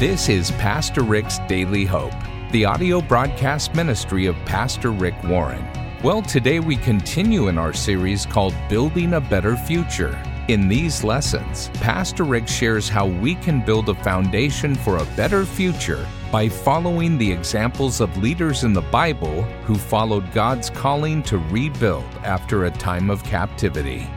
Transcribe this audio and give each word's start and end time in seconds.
This 0.00 0.28
is 0.28 0.50
Pastor 0.50 1.04
Rick's 1.04 1.38
Daily 1.46 1.84
Hope, 1.84 2.12
the 2.50 2.64
audio 2.64 3.00
broadcast 3.00 3.76
ministry 3.76 4.26
of 4.26 4.34
Pastor 4.44 4.90
Rick 4.90 5.14
Warren. 5.22 5.64
Well, 6.02 6.20
today 6.20 6.58
we 6.58 6.74
continue 6.74 7.46
in 7.46 7.58
our 7.58 7.72
series 7.72 8.26
called 8.26 8.56
Building 8.68 9.12
a 9.12 9.20
Better 9.20 9.54
Future. 9.56 10.20
In 10.48 10.66
these 10.66 11.04
lessons, 11.04 11.70
Pastor 11.74 12.24
Rick 12.24 12.48
shares 12.48 12.88
how 12.88 13.06
we 13.06 13.36
can 13.36 13.64
build 13.64 13.88
a 13.88 13.94
foundation 13.94 14.74
for 14.74 14.96
a 14.96 15.06
better 15.14 15.46
future 15.46 16.04
by 16.32 16.48
following 16.48 17.16
the 17.16 17.30
examples 17.30 18.00
of 18.00 18.16
leaders 18.16 18.64
in 18.64 18.72
the 18.72 18.82
Bible 18.82 19.42
who 19.62 19.76
followed 19.76 20.32
God's 20.32 20.70
calling 20.70 21.22
to 21.22 21.38
rebuild 21.38 22.02
after 22.24 22.64
a 22.64 22.70
time 22.72 23.10
of 23.10 23.22
captivity. 23.22 24.08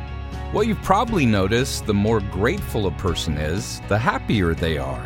Well, 0.52 0.64
you've 0.64 0.82
probably 0.82 1.28
noticed 1.28 1.86
the 1.86 1.94
more 1.94 2.20
grateful 2.20 2.88
a 2.88 2.92
person 2.94 3.38
is, 3.38 3.80
the 3.90 4.00
happier 4.00 4.56
they 4.56 4.80
are. 4.80 5.06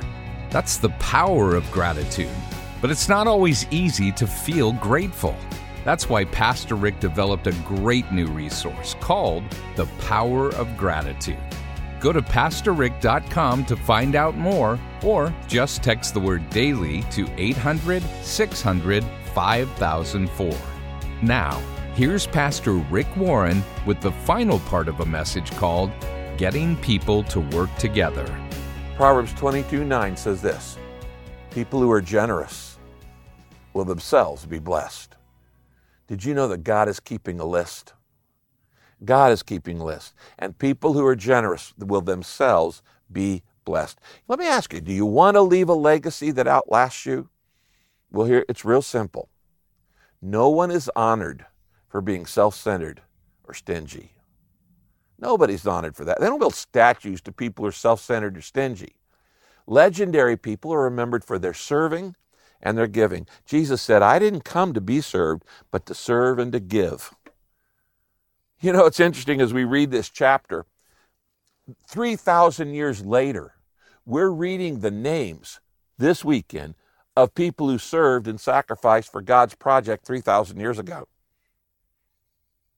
That's 0.52 0.78
the 0.78 0.90
power 0.90 1.56
of 1.56 1.70
gratitude. 1.72 2.30
But 2.82 2.92
it's 2.92 3.08
not 3.08 3.26
always 3.26 3.66
easy 3.72 4.12
to 4.14 4.28
feel 4.28 4.74
grateful. 4.74 5.36
That's 5.86 6.10
why 6.10 6.26
Pastor 6.26 6.76
Rick 6.76 7.00
developed 7.00 7.48
a 7.48 7.54
great 7.66 8.12
new 8.12 8.28
resource 8.28 8.96
called 9.00 9.44
The 9.76 9.88
Power 10.02 10.54
of 10.56 10.78
Gratitude. 10.78 11.40
Go 12.00 12.12
to 12.12 12.22
PastorRick.com 12.22 13.66
to 13.66 13.76
find 13.76 14.16
out 14.16 14.36
more, 14.36 14.80
or 15.04 15.34
just 15.48 15.84
text 15.84 16.14
the 16.14 16.20
word 16.20 16.50
daily 16.50 17.04
to 17.12 17.28
800 17.38 18.04
600 18.22 19.06
5004. 19.34 20.52
Now, 21.22 21.62
here's 21.94 22.28
Pastor 22.28 22.74
Rick 22.74 23.16
Warren 23.16 23.64
with 23.86 24.02
the 24.02 24.12
final 24.12 24.60
part 24.60 24.88
of 24.88 25.00
a 25.00 25.06
message 25.06 25.52
called 25.52 25.92
Getting 26.38 26.76
People 26.78 27.24
to 27.26 27.40
Work 27.40 27.74
Together. 27.78 28.26
Proverbs 28.96 29.34
22 29.34 29.84
9 29.84 30.18
says 30.18 30.42
this 30.42 30.78
People 31.50 31.80
who 31.80 31.92
are 31.92 32.02
generous 32.02 32.78
will 33.74 33.86
themselves 33.86 34.46
be 34.46 34.60
blessed. 34.60 35.16
Did 36.08 36.26
you 36.26 36.34
know 36.34 36.48
that 36.50 36.64
God 36.64 36.90
is 36.90 37.00
keeping 37.00 37.40
a 37.40 37.46
list? 37.46 37.94
God 39.04 39.32
is 39.32 39.44
keeping 39.44 39.80
a 39.80 39.86
list. 39.86 40.14
And 40.38 40.58
people 40.58 40.94
who 40.94 41.06
are 41.06 41.16
generous 41.16 41.74
will 41.78 42.02
themselves 42.02 42.84
be 43.12 43.44
blessed. 43.66 44.00
Let 44.28 44.40
me 44.40 44.48
ask 44.48 44.74
you 44.74 44.82
do 44.82 44.94
you 44.94 45.06
want 45.06 45.36
to 45.36 45.42
leave 45.42 45.70
a 45.70 45.74
legacy 45.74 46.32
that 46.32 46.48
outlasts 46.48 47.06
you? 47.06 47.30
Well, 48.12 48.28
here 48.28 48.46
it's 48.50 48.66
real 48.66 48.82
simple. 48.82 49.30
No 50.22 50.50
one 50.50 50.70
is 50.70 50.92
honored 50.96 51.46
for 51.88 52.02
being 52.02 52.26
self 52.26 52.56
centered 52.56 53.02
or 53.46 53.54
stingy. 53.54 54.16
Nobody's 55.22 55.68
honored 55.68 55.96
for 55.96 56.04
that. 56.06 56.20
They 56.20 56.26
don't 56.26 56.40
build 56.40 56.56
statues 56.56 57.22
to 57.22 57.32
people 57.32 57.64
who 57.64 57.70
are 57.70 57.74
self 57.74 58.02
centered 58.02 58.38
or 58.38 58.42
stingy. 58.42 58.96
Legendary 59.68 60.36
people 60.36 60.74
are 60.74 60.84
remembered 60.84 61.24
for 61.24 61.38
their 61.38 61.54
serving 61.54 62.16
and 62.62 62.78
their 62.78 62.88
giving. 62.88 63.28
Jesus 63.46 63.82
said, 63.82 64.02
I 64.02 64.18
didn't 64.20 64.44
come 64.44 64.74
to 64.74 64.82
be 64.82 65.00
served, 65.00 65.44
but 65.70 65.86
to 65.86 65.94
serve 65.94 66.40
and 66.40 66.52
to 66.52 66.60
give. 66.60 67.14
You 68.60 68.74
know, 68.74 68.86
it's 68.86 69.00
interesting 69.00 69.42
as 69.42 69.54
we 69.54 69.64
read 69.64 69.92
this 69.92 70.10
chapter, 70.10 70.66
3,000 71.88 72.74
years 72.74 73.06
later, 73.06 73.54
we're 74.06 74.30
reading 74.30 74.80
the 74.80 74.92
names 74.92 75.60
this 75.98 76.26
weekend 76.26 76.76
of 77.16 77.36
people 77.36 77.70
who 77.70 77.78
served 77.78 78.28
and 78.28 78.40
sacrificed 78.40 79.12
for 79.12 79.22
God's 79.22 79.56
project 79.56 80.06
3,000 80.06 80.60
years 80.60 80.80
ago. 80.80 81.08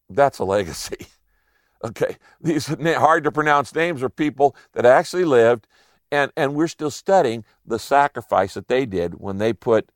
That's 0.10 0.40
a 0.40 0.44
legacy. 0.44 1.08
Okay, 1.84 2.18
these 2.40 2.68
hard 2.68 3.26
to 3.26 3.32
pronounce 3.32 3.76
names 3.76 4.02
are 4.02 4.10
people 4.10 4.56
that 4.72 4.86
actually 4.86 5.26
lived, 5.26 5.68
and, 6.12 6.32
and 6.38 6.56
we're 6.56 6.68
still 6.68 6.92
studying 6.92 7.44
the 7.66 7.78
sacrifice 7.78 8.54
that 8.54 8.70
they 8.70 8.86
did 8.86 9.16
when 9.20 9.38
they 9.38 9.52
put 9.52 9.90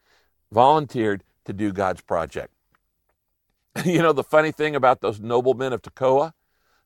volunteered 0.51 1.23
to 1.45 1.53
do 1.53 1.71
God's 1.71 2.01
project. 2.01 2.53
You 3.85 4.01
know, 4.01 4.11
the 4.11 4.23
funny 4.23 4.51
thing 4.51 4.75
about 4.75 5.01
those 5.01 5.19
noblemen 5.19 5.71
of 5.71 5.83
Tekoa 5.83 6.33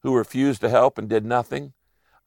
who 0.01 0.13
refused 0.13 0.59
to 0.59 0.69
help 0.69 0.97
and 0.97 1.07
did 1.07 1.25
nothing, 1.25 1.71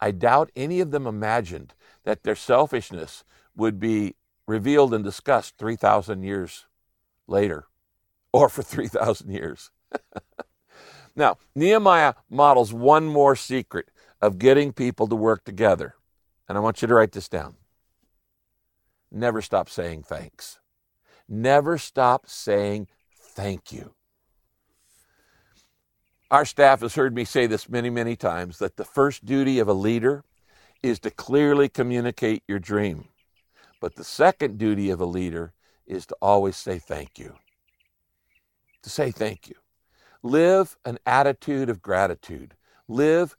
I 0.01 0.11
doubt 0.11 0.51
any 0.57 0.81
of 0.81 0.91
them 0.91 1.07
imagined 1.07 1.75
that 2.05 2.23
their 2.23 2.35
selfishness 2.35 3.25
would 3.55 3.79
be 3.79 4.15
revealed 4.47 4.95
and 4.95 5.05
discussed 5.05 5.59
3,000 5.59 6.23
years 6.23 6.65
later 7.27 7.67
or 8.33 8.49
for 8.49 8.63
3,000 8.63 9.31
years. 9.31 9.71
Now, 11.17 11.39
Nehemiah 11.55 12.15
models 12.29 12.73
one 12.73 13.07
more 13.07 13.37
secret 13.37 13.91
of 14.21 14.39
getting 14.39 14.73
people 14.73 15.07
to 15.09 15.15
work 15.15 15.45
together. 15.45 15.95
And 16.49 16.59
I 16.59 16.61
want 16.61 16.83
you 16.83 16.89
to 16.89 16.95
write 16.95 17.13
this 17.13 17.29
down. 17.29 17.57
Never 19.11 19.41
stop 19.41 19.69
saying 19.69 20.03
thanks. 20.03 20.59
Never 21.29 21.79
stop 21.79 22.29
saying 22.29 22.89
thank 23.17 23.73
you. 23.73 23.95
Our 26.31 26.45
staff 26.45 26.81
has 26.81 26.97
heard 26.97 27.15
me 27.15 27.25
say 27.25 27.47
this 27.47 27.69
many, 27.69 27.91
many 27.91 28.17
times 28.17 28.59
that 28.59 28.77
the 28.77 28.85
first 28.85 29.25
duty 29.25 29.59
of 29.61 29.69
a 29.69 29.73
leader 29.73 30.25
is 30.83 30.99
to 31.01 31.11
clearly 31.11 31.69
communicate 31.69 32.43
your 32.49 32.59
dream. 32.59 33.09
But 33.81 33.95
the 33.95 34.05
second 34.05 34.59
duty 34.59 34.91
of 34.91 35.01
a 35.01 35.07
leader 35.07 35.53
is 35.87 36.07
to 36.07 36.17
always 36.21 36.57
say 36.57 36.79
thank 36.79 37.19
you. 37.19 37.35
To 38.83 38.91
say 38.91 39.11
thank 39.11 39.49
you. 39.49 39.55
Live 40.25 40.79
an 40.87 40.99
attitude 41.05 41.69
of 41.69 41.83
gratitude. 41.83 42.55
Live 42.89 43.37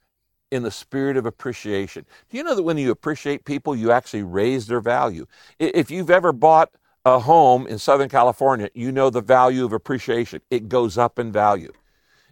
in 0.51 0.61
the 0.61 0.69
spirit 0.69 1.17
of 1.17 1.25
appreciation. 1.25 2.05
Do 2.29 2.37
you 2.37 2.43
know 2.43 2.53
that 2.53 2.61
when 2.61 2.77
you 2.77 2.91
appreciate 2.91 3.43
people, 3.43 3.75
you 3.75 3.91
actually 3.91 4.21
raise 4.21 4.67
their 4.67 4.81
value? 4.81 5.25
If 5.57 5.89
you've 5.89 6.11
ever 6.11 6.31
bought 6.31 6.69
a 7.03 7.17
home 7.17 7.65
in 7.65 7.79
Southern 7.79 8.07
California, 8.07 8.69
you 8.75 8.91
know 8.91 9.09
the 9.09 9.21
value 9.21 9.65
of 9.65 9.73
appreciation. 9.73 10.41
It 10.51 10.69
goes 10.69 10.95
up 10.95 11.17
in 11.17 11.31
value. 11.31 11.73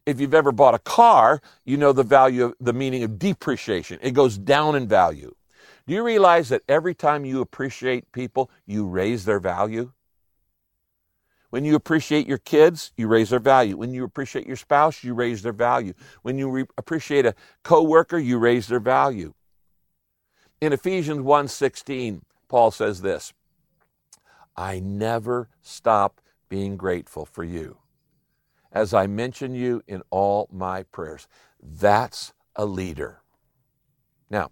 If 0.05 0.21
you've 0.21 0.35
ever 0.35 0.51
bought 0.51 0.75
a 0.75 0.79
car, 0.79 1.41
you 1.65 1.75
know 1.75 1.91
the 1.91 2.03
value 2.03 2.45
of 2.45 2.53
the 2.59 2.73
meaning 2.73 3.03
of 3.03 3.17
depreciation. 3.17 3.97
It 4.03 4.11
goes 4.11 4.37
down 4.37 4.75
in 4.75 4.87
value. 4.87 5.33
Do 5.87 5.95
you 5.95 6.03
realize 6.03 6.49
that 6.49 6.61
every 6.69 6.93
time 6.93 7.25
you 7.25 7.41
appreciate 7.41 8.11
people, 8.11 8.51
you 8.67 8.85
raise 8.85 9.25
their 9.25 9.39
value? 9.39 9.93
When 11.53 11.65
you 11.65 11.75
appreciate 11.75 12.27
your 12.27 12.39
kids, 12.39 12.93
you 12.97 13.07
raise 13.07 13.29
their 13.29 13.37
value. 13.37 13.77
When 13.77 13.93
you 13.93 14.03
appreciate 14.05 14.47
your 14.47 14.55
spouse, 14.55 15.03
you 15.03 15.13
raise 15.13 15.43
their 15.43 15.53
value. 15.53 15.93
When 16.23 16.35
you 16.35 16.49
re- 16.49 16.65
appreciate 16.79 17.27
a 17.27 17.35
coworker, 17.61 18.17
you 18.17 18.39
raise 18.39 18.65
their 18.65 18.79
value. 18.79 19.35
In 20.61 20.73
Ephesians 20.73 21.19
1:16, 21.19 22.23
Paul 22.47 22.71
says 22.71 23.03
this, 23.03 23.33
I 24.57 24.79
never 24.79 25.47
stop 25.61 26.21
being 26.49 26.75
grateful 26.75 27.23
for 27.23 27.43
you 27.43 27.77
as 28.71 28.91
I 28.91 29.05
mention 29.05 29.53
you 29.53 29.83
in 29.87 30.01
all 30.09 30.49
my 30.51 30.81
prayers. 30.81 31.27
That's 31.61 32.33
a 32.55 32.65
leader. 32.65 33.21
Now, 34.27 34.49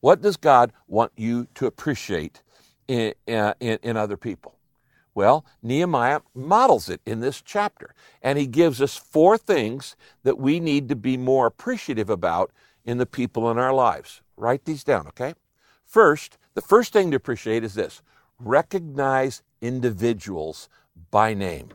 what 0.00 0.22
does 0.22 0.38
God 0.38 0.72
want 0.86 1.12
you 1.18 1.48
to 1.56 1.66
appreciate 1.66 2.42
in, 2.86 3.12
uh, 3.28 3.52
in, 3.60 3.78
in 3.82 3.98
other 3.98 4.16
people? 4.16 4.57
Well, 5.18 5.44
Nehemiah 5.64 6.20
models 6.32 6.88
it 6.88 7.00
in 7.04 7.18
this 7.18 7.42
chapter, 7.42 7.92
and 8.22 8.38
he 8.38 8.46
gives 8.46 8.80
us 8.80 8.96
four 8.96 9.36
things 9.36 9.96
that 10.22 10.38
we 10.38 10.60
need 10.60 10.88
to 10.90 10.94
be 10.94 11.16
more 11.16 11.48
appreciative 11.48 12.08
about 12.08 12.52
in 12.84 12.98
the 12.98 13.04
people 13.04 13.50
in 13.50 13.58
our 13.58 13.74
lives. 13.74 14.20
Write 14.36 14.64
these 14.64 14.84
down, 14.84 15.08
okay? 15.08 15.34
First, 15.84 16.38
the 16.54 16.60
first 16.60 16.92
thing 16.92 17.10
to 17.10 17.16
appreciate 17.16 17.64
is 17.64 17.74
this 17.74 18.00
recognize 18.38 19.42
individuals 19.60 20.68
by 21.10 21.34
name. 21.34 21.70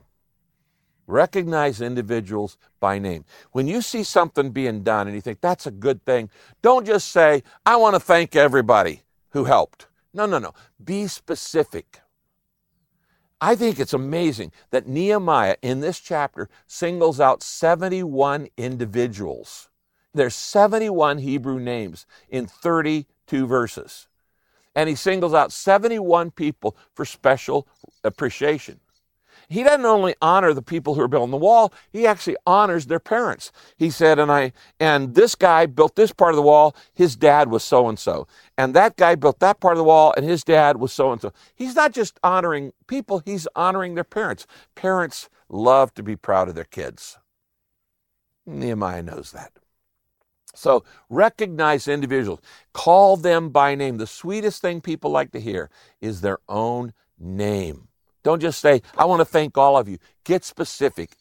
Recognize 1.06 1.82
individuals 1.82 2.58
by 2.80 2.98
name. 2.98 3.26
When 3.52 3.68
you 3.68 3.82
see 3.82 4.04
something 4.04 4.52
being 4.52 4.84
done 4.84 5.08
and 5.08 5.16
you 5.16 5.22
think 5.22 5.42
that's 5.42 5.68
a 5.68 5.72
good 5.72 6.06
thing, 6.06 6.30
don't 6.62 6.86
just 6.86 7.10
say, 7.10 7.44
I 7.66 7.76
want 7.76 7.96
to 7.96 8.00
thank 8.00 8.38
everybody 8.38 9.02
who 9.32 9.44
helped. 9.44 9.88
No, 10.14 10.26
no, 10.26 10.40
no. 10.40 10.54
Be 10.82 11.08
specific. 11.08 12.00
I 13.44 13.58
think 13.58 13.78
it's 13.78 13.92
amazing 13.92 14.54
that 14.70 14.88
Nehemiah 14.88 15.58
in 15.62 15.82
this 15.82 16.00
chapter 16.00 16.48
singles 16.66 17.20
out 17.20 17.44
71 17.44 18.48
individuals. 18.56 19.68
There's 20.14 20.34
71 20.34 21.18
Hebrew 21.18 21.60
names 21.60 22.06
in 22.30 22.48
32 22.48 23.46
verses. 23.46 24.08
And 24.74 24.88
he 24.88 24.96
singles 24.96 25.34
out 25.34 25.52
71 25.52 26.32
people 26.32 26.78
for 26.94 27.04
special 27.04 27.68
appreciation 28.06 28.80
he 29.50 29.64
doesn't 29.64 29.86
only 29.86 30.16
honor 30.22 30.54
the 30.54 30.62
people 30.62 30.96
who 30.96 31.02
are 31.02 31.08
building 31.08 31.32
the 31.32 31.38
wall, 31.38 31.74
he 31.92 32.08
actually 32.08 32.38
honors 32.46 32.88
their 32.88 33.00
parents. 33.00 33.52
He 33.78 33.90
said, 33.90 34.20
and 34.20 34.32
I 34.32 34.54
and 34.80 35.16
this 35.16 35.36
guy 35.36 35.66
built 35.66 35.96
this 35.96 36.12
part 36.12 36.32
of 36.32 36.36
the 36.36 36.42
wall, 36.42 36.76
his 36.94 37.16
dad 37.16 37.50
was 37.50 37.64
so 37.64 37.88
and 37.88 37.98
so. 37.98 38.28
And 38.58 38.74
that 38.74 38.98
guy 38.98 39.16
built 39.16 39.40
that 39.40 39.60
part 39.60 39.74
of 39.74 39.78
the 39.78 39.84
wall, 39.84 40.14
and 40.16 40.26
his 40.26 40.44
dad 40.44 40.78
was 40.78 40.94
so 40.94 41.12
and 41.12 41.22
so. 41.22 41.34
He's 41.56 41.76
not 41.76 41.94
just 41.94 42.20
honoring 42.24 42.74
people, 42.88 43.22
he's 43.26 43.48
honoring 43.56 43.96
their 43.96 44.04
parents. 44.04 44.46
Parents 44.76 45.30
love 45.50 45.94
to 45.96 46.04
be 46.04 46.16
proud 46.16 46.50
of 46.50 46.56
their 46.56 46.64
kids. 46.64 47.18
Nehemiah 48.46 49.04
knows 49.04 49.32
that. 49.32 49.52
So 50.56 50.84
recognize 51.10 51.88
individuals, 51.88 52.40
call 52.74 53.18
them 53.18 53.50
by 53.50 53.76
name. 53.76 53.98
The 53.98 54.08
sweetest 54.08 54.62
thing 54.62 54.82
people 54.82 55.10
like 55.10 55.32
to 55.32 55.40
hear 55.40 55.70
is 56.00 56.22
their 56.22 56.40
own 56.48 56.94
name. 57.20 57.88
Don't 58.24 58.42
just 58.42 58.60
say, 58.60 58.82
I 58.98 59.06
want 59.06 59.20
to 59.20 59.26
thank 59.26 59.58
all 59.58 59.78
of 59.78 59.88
you. 59.90 59.98
Get 60.24 60.44
specific. 60.44 61.12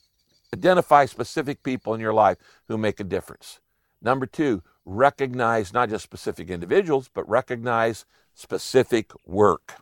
Identify 0.54 1.06
specific 1.06 1.62
people 1.62 1.94
in 1.94 2.00
your 2.00 2.14
life 2.14 2.38
who 2.68 2.78
make 2.78 3.00
a 3.00 3.04
difference. 3.04 3.60
Number 4.00 4.26
two, 4.26 4.62
recognize 4.84 5.72
not 5.72 5.88
just 5.88 6.04
specific 6.04 6.50
individuals, 6.50 7.10
but 7.12 7.28
recognize 7.28 8.04
specific 8.34 9.12
work. 9.26 9.74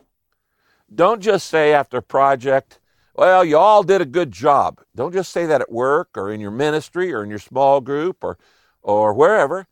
Don't 0.93 1.21
just 1.21 1.49
say 1.49 1.73
after 1.73 1.99
a 1.99 2.03
project, 2.03 2.81
well, 3.15 3.45
you 3.45 3.57
all 3.59 3.83
did 3.83 4.01
a 4.01 4.07
good 4.07 4.33
job. 4.33 4.81
Don't 4.95 5.13
just 5.13 5.31
say 5.31 5.47
that 5.47 5.61
at 5.61 5.71
work 5.71 6.11
or 6.17 6.31
in 6.31 6.41
your 6.41 6.51
ministry 6.51 7.13
or 7.13 7.23
in 7.23 7.31
your 7.31 7.39
small 7.39 7.81
group 7.81 8.23
or, 8.23 8.39
or 8.83 9.13
wherever. 9.13 9.67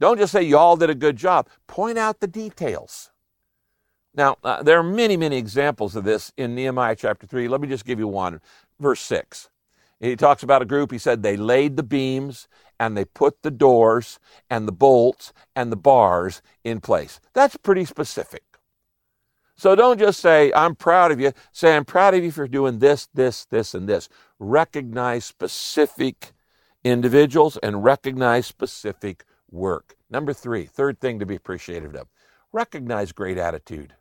Don't 0.00 0.18
just 0.18 0.32
say 0.32 0.42
you 0.42 0.56
all 0.56 0.76
did 0.76 0.90
a 0.90 0.94
good 0.94 1.16
job. 1.16 1.48
Point 1.66 1.98
out 1.98 2.20
the 2.20 2.26
details. 2.26 3.09
Now, 4.14 4.36
uh, 4.42 4.62
there 4.62 4.78
are 4.78 4.82
many, 4.82 5.16
many 5.16 5.36
examples 5.36 5.94
of 5.94 6.04
this 6.04 6.32
in 6.36 6.54
Nehemiah 6.54 6.96
chapter 6.96 7.26
3. 7.26 7.48
Let 7.48 7.60
me 7.60 7.68
just 7.68 7.84
give 7.84 7.98
you 7.98 8.08
one. 8.08 8.40
Verse 8.78 9.00
6. 9.00 9.48
He 10.00 10.16
talks 10.16 10.42
about 10.42 10.62
a 10.62 10.66
group. 10.66 10.90
He 10.90 10.98
said 10.98 11.22
they 11.22 11.36
laid 11.36 11.76
the 11.76 11.82
beams 11.82 12.48
and 12.78 12.96
they 12.96 13.04
put 13.04 13.42
the 13.42 13.50
doors 13.50 14.18
and 14.48 14.66
the 14.66 14.72
bolts 14.72 15.32
and 15.54 15.70
the 15.70 15.76
bars 15.76 16.42
in 16.64 16.80
place. 16.80 17.20
That's 17.34 17.56
pretty 17.56 17.84
specific. 17.84 18.42
So 19.56 19.76
don't 19.76 19.98
just 19.98 20.20
say, 20.20 20.50
I'm 20.54 20.74
proud 20.74 21.12
of 21.12 21.20
you. 21.20 21.32
Say, 21.52 21.76
I'm 21.76 21.84
proud 21.84 22.14
of 22.14 22.24
you 22.24 22.32
for 22.32 22.48
doing 22.48 22.78
this, 22.78 23.08
this, 23.12 23.44
this, 23.44 23.74
and 23.74 23.86
this. 23.86 24.08
Recognize 24.38 25.26
specific 25.26 26.32
individuals 26.82 27.58
and 27.58 27.84
recognize 27.84 28.46
specific 28.46 29.24
work. 29.50 29.96
Number 30.08 30.32
three, 30.32 30.64
third 30.64 30.98
thing 30.98 31.18
to 31.18 31.26
be 31.26 31.36
appreciative 31.36 31.94
of 31.94 32.08
recognize 32.52 33.12
great 33.12 33.38
attitude. 33.38 33.94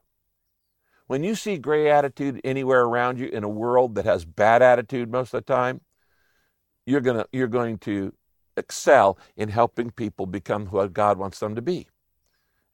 When 1.10 1.24
you 1.24 1.34
see 1.34 1.58
great 1.58 1.90
attitude 1.90 2.40
anywhere 2.44 2.82
around 2.82 3.18
you 3.18 3.30
in 3.30 3.44
a 3.44 3.50
world 3.50 3.96
that 3.96 4.06
has 4.06 4.26
bad 4.26 4.62
attitude 4.62 5.12
most 5.12 5.34
of 5.34 5.44
the 5.44 5.52
time, 5.52 5.82
you're, 6.86 7.02
gonna, 7.02 7.26
you're 7.32 7.48
going 7.48 7.80
to 7.80 8.14
excel 8.56 9.18
in 9.36 9.50
helping 9.50 9.90
people 9.90 10.28
become 10.28 10.68
what 10.68 10.94
God 10.94 11.18
wants 11.18 11.40
them 11.40 11.56
to 11.56 11.64
be. 11.64 11.88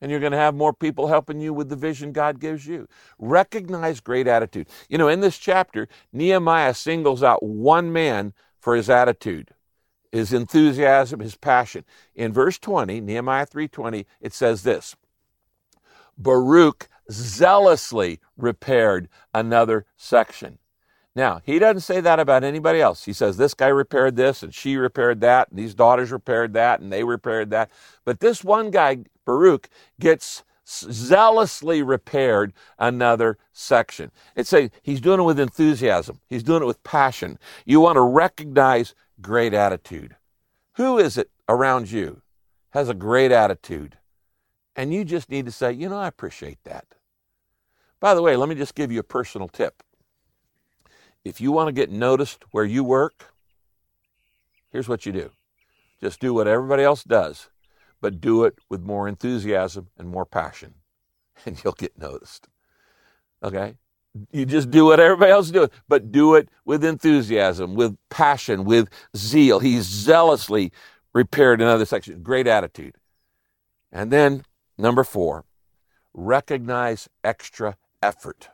And 0.02 0.12
you're 0.12 0.20
going 0.20 0.34
to 0.34 0.38
have 0.38 0.54
more 0.54 0.74
people 0.74 1.08
helping 1.08 1.40
you 1.40 1.54
with 1.54 1.70
the 1.70 1.78
vision 1.78 2.12
God 2.12 2.42
gives 2.42 2.68
you. 2.68 2.90
Recognize 3.18 4.02
great 4.02 4.28
attitude. 4.28 4.68
You 4.90 4.98
know, 4.98 5.08
in 5.08 5.22
this 5.22 5.38
chapter, 5.38 5.88
Nehemiah 6.12 6.74
singles 6.74 7.24
out 7.24 7.42
one 7.42 7.94
man 7.94 8.34
for 8.60 8.76
his 8.76 8.90
attitude, 8.90 9.52
his 10.12 10.34
enthusiasm, 10.34 11.22
his 11.22 11.38
passion. 11.38 11.86
In 12.14 12.34
verse 12.34 12.60
20, 12.60 13.00
Nehemiah 13.00 13.46
3:20, 13.46 14.06
it 14.20 14.34
says 14.34 14.64
this: 14.64 14.94
Baruch 16.18 16.90
zealously 17.12 18.20
repaired 18.38 19.10
another 19.34 19.86
section. 19.96 20.58
Now, 21.16 21.42
he 21.46 21.60
doesn't 21.60 21.82
say 21.82 22.02
that 22.02 22.20
about 22.20 22.44
anybody 22.44 22.82
else. 22.82 23.06
He 23.06 23.14
says 23.14 23.38
this 23.38 23.54
guy 23.54 23.68
repaired 23.68 24.18
this 24.18 24.44
and 24.44 24.54
she 24.54 24.76
repaired 24.76 25.22
that 25.22 25.50
and 25.50 25.58
these 25.58 25.74
daughters 25.74 26.12
repaired 26.12 26.54
that 26.54 26.82
and 26.82 26.92
they 26.92 27.04
repaired 27.04 27.52
that. 27.52 27.72
But 28.04 28.20
this 28.20 28.44
one 28.44 28.70
guy, 28.70 29.06
Baruch, 29.24 29.70
gets 30.00 30.44
zealously 30.68 31.82
repaired 31.82 32.52
another 32.78 33.38
section. 33.54 34.12
It's 34.36 34.50
saying 34.50 34.72
he's 34.82 35.00
doing 35.00 35.22
it 35.22 35.24
with 35.24 35.40
enthusiasm. 35.40 36.20
He's 36.28 36.44
doing 36.44 36.64
it 36.64 36.68
with 36.68 36.84
passion. 36.84 37.40
You 37.66 37.80
want 37.80 37.96
to 37.96 38.02
recognize 38.02 38.94
great 39.22 39.54
attitude. 39.54 40.18
Who 40.74 40.98
is 40.98 41.18
it 41.18 41.30
around 41.48 41.92
you 41.92 42.24
has 42.72 42.90
a 42.90 42.94
great 42.94 43.32
attitude? 43.32 43.98
And 44.76 44.94
you 44.94 45.06
just 45.06 45.30
need 45.30 45.46
to 45.46 45.52
say, 45.52 45.72
you 45.72 45.88
know, 45.88 46.00
I 46.00 46.08
appreciate 46.08 46.58
that. 46.66 46.95
By 48.06 48.14
the 48.14 48.22
way, 48.22 48.36
let 48.36 48.48
me 48.50 48.54
just 48.54 48.76
give 48.76 48.92
you 48.92 49.00
a 49.00 49.04
personal 49.04 49.48
tip. 49.48 49.82
If 51.24 51.42
you 51.42 51.52
want 51.52 51.70
to 51.70 51.72
get 51.72 51.90
noticed 51.90 52.46
where 52.52 52.64
you 52.64 52.84
work, 52.84 53.34
here's 54.70 54.88
what 54.88 55.08
you 55.08 55.12
do 55.12 55.32
just 56.00 56.20
do 56.20 56.32
what 56.32 56.48
everybody 56.48 56.84
else 56.84 57.04
does, 57.04 57.50
but 58.02 58.22
do 58.22 58.44
it 58.44 58.60
with 58.70 58.84
more 58.84 59.08
enthusiasm 59.08 59.88
and 59.98 60.08
more 60.08 60.24
passion, 60.24 60.76
and 61.48 61.60
you'll 61.64 61.74
get 61.74 61.98
noticed. 61.98 62.48
Okay? 63.42 63.74
You 64.32 64.46
just 64.46 64.70
do 64.70 64.86
what 64.86 65.00
everybody 65.00 65.32
else 65.32 65.50
doing, 65.50 65.72
but 65.88 66.12
do 66.12 66.36
it 66.36 66.50
with 66.64 66.86
enthusiasm, 66.86 67.74
with 67.74 67.98
passion, 68.12 68.66
with 68.66 68.88
zeal. 69.18 69.58
He 69.58 69.82
zealously 69.82 70.72
repaired 71.12 71.60
another 71.60 71.86
section. 71.86 72.22
Great 72.22 72.46
attitude. 72.46 72.98
And 73.92 74.12
then, 74.12 74.44
number 74.78 75.04
four, 75.04 75.46
recognize 76.14 77.10
extra 77.24 77.78
effort. 78.02 78.50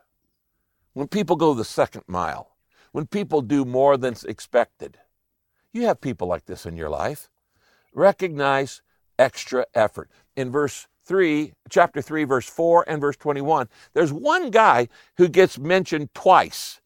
When 0.92 1.08
people 1.08 1.36
go 1.36 1.54
the 1.54 1.64
second 1.64 2.04
mile, 2.06 2.52
when 2.92 3.06
people 3.06 3.40
do 3.40 3.64
more 3.64 3.96
than 3.96 4.14
expected. 4.28 4.98
You 5.72 5.86
have 5.86 6.00
people 6.00 6.28
like 6.28 6.44
this 6.44 6.66
in 6.66 6.76
your 6.76 6.90
life. 6.90 7.30
Recognize 7.94 8.82
extra 9.18 9.66
effort. 9.74 10.10
In 10.36 10.50
verse 10.50 10.86
3, 11.04 11.52
chapter 11.70 12.00
3, 12.00 12.24
verse 12.24 12.48
4 12.48 12.84
and 12.86 13.00
verse 13.00 13.16
21, 13.16 13.68
there's 13.94 14.12
one 14.12 14.50
guy 14.50 14.88
who 15.16 15.28
gets 15.28 15.58
mentioned 15.58 16.14
twice. 16.14 16.80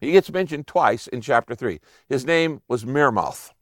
He 0.00 0.12
gets 0.12 0.30
mentioned 0.30 0.66
twice 0.66 1.06
in 1.06 1.20
chapter 1.20 1.54
3. 1.54 1.80
His 2.08 2.26
name 2.26 2.60
was 2.68 2.84
Meremoth. 2.84 3.52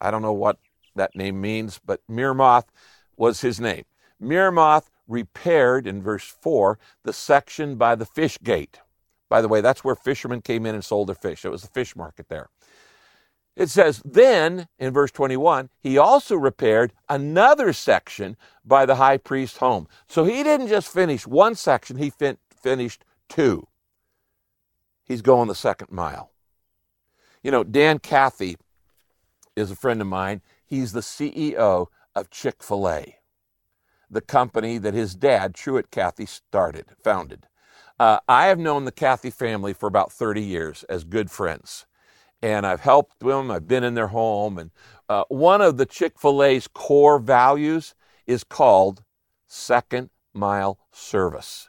I 0.00 0.10
don't 0.10 0.22
know 0.22 0.32
what 0.32 0.58
that 0.96 1.14
name 1.14 1.40
means, 1.40 1.80
but 1.84 2.00
Meremoth 2.08 2.66
was 3.16 3.40
his 3.40 3.60
name. 3.60 3.84
Meremoth 4.20 4.88
repaired, 5.12 5.86
in 5.86 6.02
verse 6.02 6.24
4, 6.24 6.78
the 7.04 7.12
section 7.12 7.76
by 7.76 7.94
the 7.94 8.06
fish 8.06 8.38
gate. 8.42 8.80
By 9.28 9.40
the 9.40 9.48
way, 9.48 9.60
that's 9.60 9.84
where 9.84 9.94
fishermen 9.94 10.42
came 10.42 10.66
in 10.66 10.74
and 10.74 10.84
sold 10.84 11.08
their 11.08 11.14
fish. 11.14 11.44
It 11.44 11.50
was 11.50 11.62
the 11.62 11.68
fish 11.68 11.94
market 11.94 12.28
there. 12.28 12.48
It 13.54 13.68
says, 13.68 14.02
then 14.04 14.66
in 14.78 14.92
verse 14.92 15.10
21, 15.10 15.68
he 15.78 15.98
also 15.98 16.36
repaired 16.36 16.92
another 17.08 17.72
section 17.72 18.36
by 18.64 18.86
the 18.86 18.96
high 18.96 19.18
priest's 19.18 19.58
home. 19.58 19.88
So 20.08 20.24
he 20.24 20.42
didn't 20.42 20.68
just 20.68 20.88
finish 20.88 21.26
one 21.26 21.54
section, 21.54 21.98
he 21.98 22.10
fin- 22.10 22.38
finished 22.62 23.04
two. 23.28 23.68
He's 25.04 25.22
going 25.22 25.48
the 25.48 25.54
second 25.54 25.90
mile. 25.90 26.30
You 27.42 27.50
know, 27.50 27.64
Dan 27.64 27.98
Cathy 27.98 28.56
is 29.56 29.70
a 29.70 29.76
friend 29.76 30.00
of 30.00 30.06
mine. 30.06 30.40
He's 30.64 30.92
the 30.92 31.00
CEO 31.00 31.88
of 32.14 32.30
Chick 32.30 32.62
fil 32.62 32.88
A, 32.88 33.16
the 34.12 34.20
company 34.20 34.78
that 34.78 34.94
his 34.94 35.14
dad, 35.14 35.54
Truett 35.54 35.90
Cathy, 35.90 36.26
started, 36.26 36.86
founded. 37.02 37.46
Uh, 37.98 38.18
I 38.28 38.46
have 38.46 38.58
known 38.58 38.84
the 38.84 38.92
Cathy 38.92 39.30
family 39.30 39.72
for 39.72 39.86
about 39.86 40.12
30 40.12 40.42
years 40.42 40.84
as 40.84 41.04
good 41.04 41.30
friends. 41.30 41.86
And 42.42 42.66
I've 42.66 42.80
helped 42.80 43.20
them, 43.20 43.50
I've 43.50 43.68
been 43.68 43.84
in 43.84 43.94
their 43.94 44.08
home. 44.08 44.58
And 44.58 44.70
uh, 45.08 45.24
one 45.28 45.60
of 45.60 45.76
the 45.76 45.86
Chick 45.86 46.18
fil 46.18 46.42
A's 46.42 46.66
core 46.66 47.18
values 47.18 47.94
is 48.26 48.44
called 48.44 49.02
second 49.46 50.10
mile 50.34 50.78
service. 50.90 51.68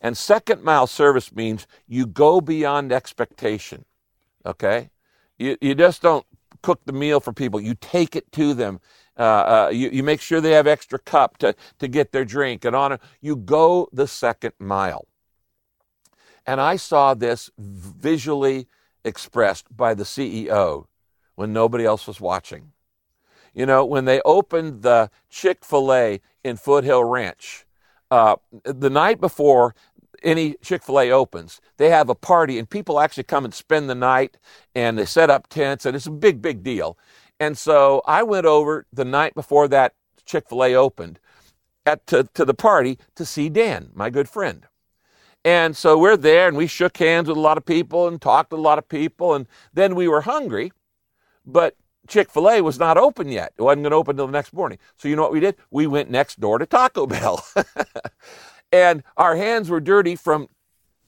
And 0.00 0.16
second 0.16 0.62
mile 0.62 0.86
service 0.86 1.34
means 1.34 1.66
you 1.86 2.06
go 2.06 2.40
beyond 2.40 2.92
expectation. 2.92 3.84
Okay? 4.46 4.90
You, 5.38 5.56
you 5.60 5.74
just 5.74 6.02
don't 6.02 6.24
cook 6.62 6.80
the 6.84 6.92
meal 6.92 7.20
for 7.20 7.32
people, 7.32 7.60
you 7.60 7.74
take 7.74 8.16
it 8.16 8.30
to 8.32 8.54
them. 8.54 8.80
Uh, 9.18 9.22
uh, 9.66 9.70
you, 9.72 9.90
you 9.90 10.02
make 10.02 10.20
sure 10.20 10.40
they 10.40 10.52
have 10.52 10.66
extra 10.66 10.98
cup 10.98 11.38
to, 11.38 11.54
to 11.78 11.88
get 11.88 12.12
their 12.12 12.24
drink 12.24 12.64
and 12.64 12.76
on. 12.76 12.98
You 13.20 13.36
go 13.36 13.88
the 13.92 14.06
second 14.06 14.52
mile. 14.58 15.08
And 16.46 16.60
I 16.60 16.76
saw 16.76 17.14
this 17.14 17.50
visually 17.58 18.68
expressed 19.04 19.76
by 19.76 19.94
the 19.94 20.04
CEO 20.04 20.86
when 21.34 21.52
nobody 21.52 21.84
else 21.84 22.06
was 22.06 22.20
watching. 22.20 22.72
You 23.54 23.66
know, 23.66 23.84
when 23.84 24.04
they 24.04 24.20
opened 24.24 24.82
the 24.82 25.10
Chick 25.28 25.64
fil 25.64 25.92
A 25.92 26.20
in 26.44 26.56
Foothill 26.56 27.04
Ranch, 27.04 27.66
uh, 28.10 28.36
the 28.64 28.90
night 28.90 29.20
before 29.20 29.74
any 30.22 30.54
Chick 30.62 30.82
fil 30.82 31.00
A 31.00 31.10
opens, 31.10 31.60
they 31.76 31.90
have 31.90 32.08
a 32.08 32.14
party 32.14 32.58
and 32.58 32.68
people 32.68 33.00
actually 33.00 33.24
come 33.24 33.44
and 33.44 33.52
spend 33.52 33.90
the 33.90 33.94
night 33.94 34.36
and 34.74 34.98
they 34.98 35.04
set 35.04 35.30
up 35.30 35.48
tents 35.48 35.84
and 35.84 35.96
it's 35.96 36.06
a 36.06 36.10
big, 36.10 36.40
big 36.40 36.62
deal. 36.62 36.96
And 37.40 37.56
so 37.56 38.02
I 38.06 38.22
went 38.22 38.46
over 38.46 38.86
the 38.92 39.04
night 39.04 39.34
before 39.34 39.68
that 39.68 39.94
Chick 40.24 40.48
fil 40.48 40.64
A 40.64 40.74
opened 40.74 41.18
at, 41.86 42.06
to, 42.08 42.28
to 42.34 42.44
the 42.44 42.54
party 42.54 42.98
to 43.16 43.24
see 43.24 43.48
Dan, 43.48 43.90
my 43.94 44.10
good 44.10 44.28
friend. 44.28 44.66
And 45.44 45.76
so 45.76 45.96
we're 45.96 46.16
there 46.16 46.48
and 46.48 46.56
we 46.56 46.66
shook 46.66 46.96
hands 46.98 47.28
with 47.28 47.36
a 47.36 47.40
lot 47.40 47.56
of 47.56 47.64
people 47.64 48.08
and 48.08 48.20
talked 48.20 48.50
to 48.50 48.56
a 48.56 48.58
lot 48.58 48.78
of 48.78 48.88
people. 48.88 49.34
And 49.34 49.46
then 49.72 49.94
we 49.94 50.08
were 50.08 50.22
hungry, 50.22 50.72
but 51.46 51.76
Chick 52.08 52.30
fil 52.30 52.50
A 52.50 52.60
was 52.60 52.78
not 52.78 52.98
open 52.98 53.28
yet. 53.28 53.52
It 53.56 53.62
wasn't 53.62 53.82
going 53.84 53.90
to 53.92 53.96
open 53.96 54.12
until 54.12 54.26
the 54.26 54.32
next 54.32 54.52
morning. 54.52 54.78
So 54.96 55.08
you 55.08 55.16
know 55.16 55.22
what 55.22 55.32
we 55.32 55.40
did? 55.40 55.56
We 55.70 55.86
went 55.86 56.10
next 56.10 56.40
door 56.40 56.58
to 56.58 56.66
Taco 56.66 57.06
Bell. 57.06 57.44
and 58.72 59.02
our 59.16 59.36
hands 59.36 59.70
were 59.70 59.80
dirty 59.80 60.16
from 60.16 60.48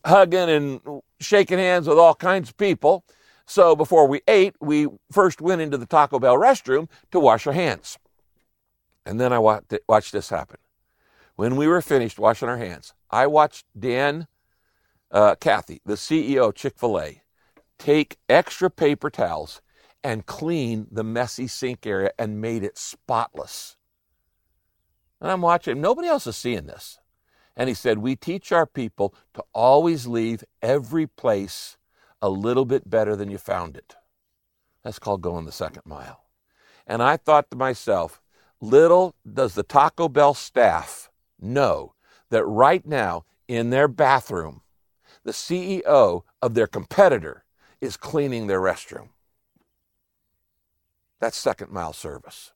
hugging 0.04 0.48
and 0.48 1.02
shaking 1.20 1.58
hands 1.58 1.88
with 1.88 1.98
all 1.98 2.14
kinds 2.14 2.50
of 2.50 2.56
people. 2.56 3.04
So 3.50 3.74
before 3.74 4.06
we 4.06 4.20
ate, 4.28 4.54
we 4.60 4.86
first 5.10 5.40
went 5.40 5.60
into 5.60 5.76
the 5.76 5.84
Taco 5.84 6.20
Bell 6.20 6.36
restroom 6.36 6.88
to 7.10 7.18
wash 7.18 7.48
our 7.48 7.52
hands. 7.52 7.98
And 9.04 9.20
then 9.20 9.32
I 9.32 9.40
watched, 9.40 10.12
this 10.12 10.28
happen. 10.28 10.58
When 11.34 11.56
we 11.56 11.66
were 11.66 11.82
finished 11.82 12.20
washing 12.20 12.48
our 12.48 12.58
hands, 12.58 12.94
I 13.10 13.26
watched 13.26 13.66
Dan 13.76 14.28
uh, 15.10 15.34
Cathy, 15.40 15.80
the 15.84 15.94
CEO 15.94 16.50
of 16.50 16.54
Chick 16.54 16.78
fil 16.78 17.00
A, 17.00 17.22
take 17.76 18.18
extra 18.28 18.70
paper 18.70 19.10
towels 19.10 19.60
and 20.04 20.26
clean 20.26 20.86
the 20.88 21.02
messy 21.02 21.48
sink 21.48 21.84
area 21.84 22.12
and 22.20 22.40
made 22.40 22.62
it 22.62 22.78
spotless. 22.78 23.76
And 25.20 25.28
I'm 25.28 25.42
watching, 25.42 25.80
nobody 25.80 26.06
else 26.06 26.28
is 26.28 26.36
seeing 26.36 26.66
this. 26.66 27.00
And 27.56 27.68
he 27.68 27.74
said, 27.74 27.98
We 27.98 28.14
teach 28.14 28.52
our 28.52 28.64
people 28.64 29.12
to 29.34 29.42
always 29.52 30.06
leave 30.06 30.44
every 30.62 31.08
place 31.08 31.78
a 32.22 32.28
little 32.28 32.64
bit 32.64 32.88
better 32.88 33.16
than 33.16 33.30
you 33.30 33.38
found 33.38 33.76
it. 33.76 33.96
That's 34.82 34.98
called 34.98 35.20
going 35.20 35.44
the 35.44 35.52
second 35.52 35.82
mile. 35.84 36.24
And 36.86 37.02
I 37.02 37.16
thought 37.16 37.50
to 37.50 37.56
myself, 37.56 38.20
little 38.60 39.14
does 39.30 39.54
the 39.54 39.62
Taco 39.62 40.08
Bell 40.08 40.34
staff 40.34 41.10
know 41.40 41.94
that 42.30 42.44
right 42.44 42.84
now 42.86 43.24
in 43.48 43.70
their 43.70 43.88
bathroom, 43.88 44.62
the 45.24 45.32
CEO 45.32 46.22
of 46.40 46.54
their 46.54 46.66
competitor 46.66 47.44
is 47.80 47.96
cleaning 47.96 48.46
their 48.46 48.60
restroom. 48.60 49.08
That's 51.20 51.36
second 51.36 51.70
mile 51.70 51.92
service. 51.92 52.52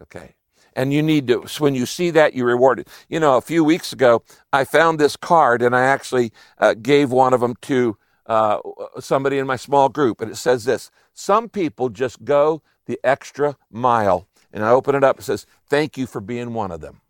Okay. 0.00 0.34
And 0.74 0.92
you 0.92 1.02
need 1.02 1.26
to, 1.28 1.46
so 1.46 1.64
when 1.64 1.74
you 1.74 1.86
see 1.86 2.10
that, 2.10 2.34
you 2.34 2.44
reward 2.44 2.80
it. 2.80 2.88
You 3.08 3.20
know, 3.20 3.36
a 3.36 3.42
few 3.42 3.62
weeks 3.62 3.92
ago, 3.92 4.22
I 4.52 4.64
found 4.64 4.98
this 4.98 5.16
card 5.16 5.62
and 5.62 5.76
I 5.76 5.84
actually 5.84 6.32
uh, 6.58 6.74
gave 6.74 7.10
one 7.10 7.34
of 7.34 7.40
them 7.40 7.54
to 7.62 7.96
uh, 8.32 8.60
somebody 8.98 9.36
in 9.36 9.46
my 9.46 9.56
small 9.56 9.90
group. 9.90 10.22
And 10.22 10.30
it 10.30 10.36
says 10.36 10.64
this 10.64 10.90
Some 11.12 11.50
people 11.50 11.90
just 11.90 12.24
go 12.24 12.62
the 12.86 12.98
extra 13.04 13.56
mile. 13.70 14.26
And 14.52 14.64
I 14.64 14.70
open 14.70 14.94
it 14.94 15.04
up, 15.04 15.18
it 15.18 15.22
says, 15.22 15.46
Thank 15.68 15.98
you 15.98 16.06
for 16.06 16.20
being 16.20 16.54
one 16.54 16.70
of 16.70 16.80
them. 16.80 17.02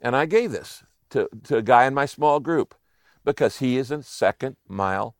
And 0.00 0.16
I 0.16 0.24
gave 0.24 0.52
this 0.52 0.84
to, 1.10 1.28
to 1.44 1.58
a 1.58 1.62
guy 1.62 1.84
in 1.84 1.92
my 1.92 2.06
small 2.06 2.40
group 2.40 2.74
because 3.24 3.58
he 3.58 3.76
is 3.76 3.90
a 3.90 4.02
second 4.02 4.56
mile 4.66 5.14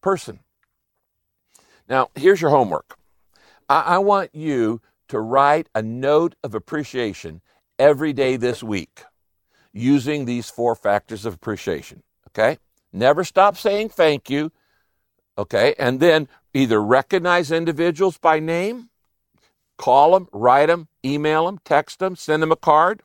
person. 0.00 0.40
Now, 1.88 2.10
here's 2.16 2.40
your 2.40 2.50
homework. 2.50 2.98
I, 3.68 3.82
I 3.82 3.98
want 3.98 4.34
you 4.34 4.80
to 5.08 5.20
write 5.20 5.68
a 5.76 5.82
note 5.82 6.34
of 6.42 6.56
appreciation 6.56 7.40
every 7.78 8.12
day 8.12 8.36
this 8.36 8.64
week 8.64 9.04
using 9.72 10.24
these 10.24 10.50
four 10.50 10.74
factors 10.74 11.24
of 11.24 11.34
appreciation. 11.34 12.02
Okay? 12.28 12.58
Never 12.92 13.24
stop 13.24 13.56
saying 13.56 13.90
thank 13.90 14.30
you. 14.30 14.52
Okay? 15.36 15.74
And 15.78 16.00
then 16.00 16.28
either 16.54 16.82
recognize 16.82 17.50
individuals 17.50 18.18
by 18.18 18.40
name, 18.40 18.90
call 19.76 20.12
them, 20.12 20.28
write 20.32 20.66
them, 20.66 20.88
email 21.04 21.46
them, 21.46 21.58
text 21.64 21.98
them, 21.98 22.16
send 22.16 22.42
them 22.42 22.52
a 22.52 22.56
card. 22.56 23.02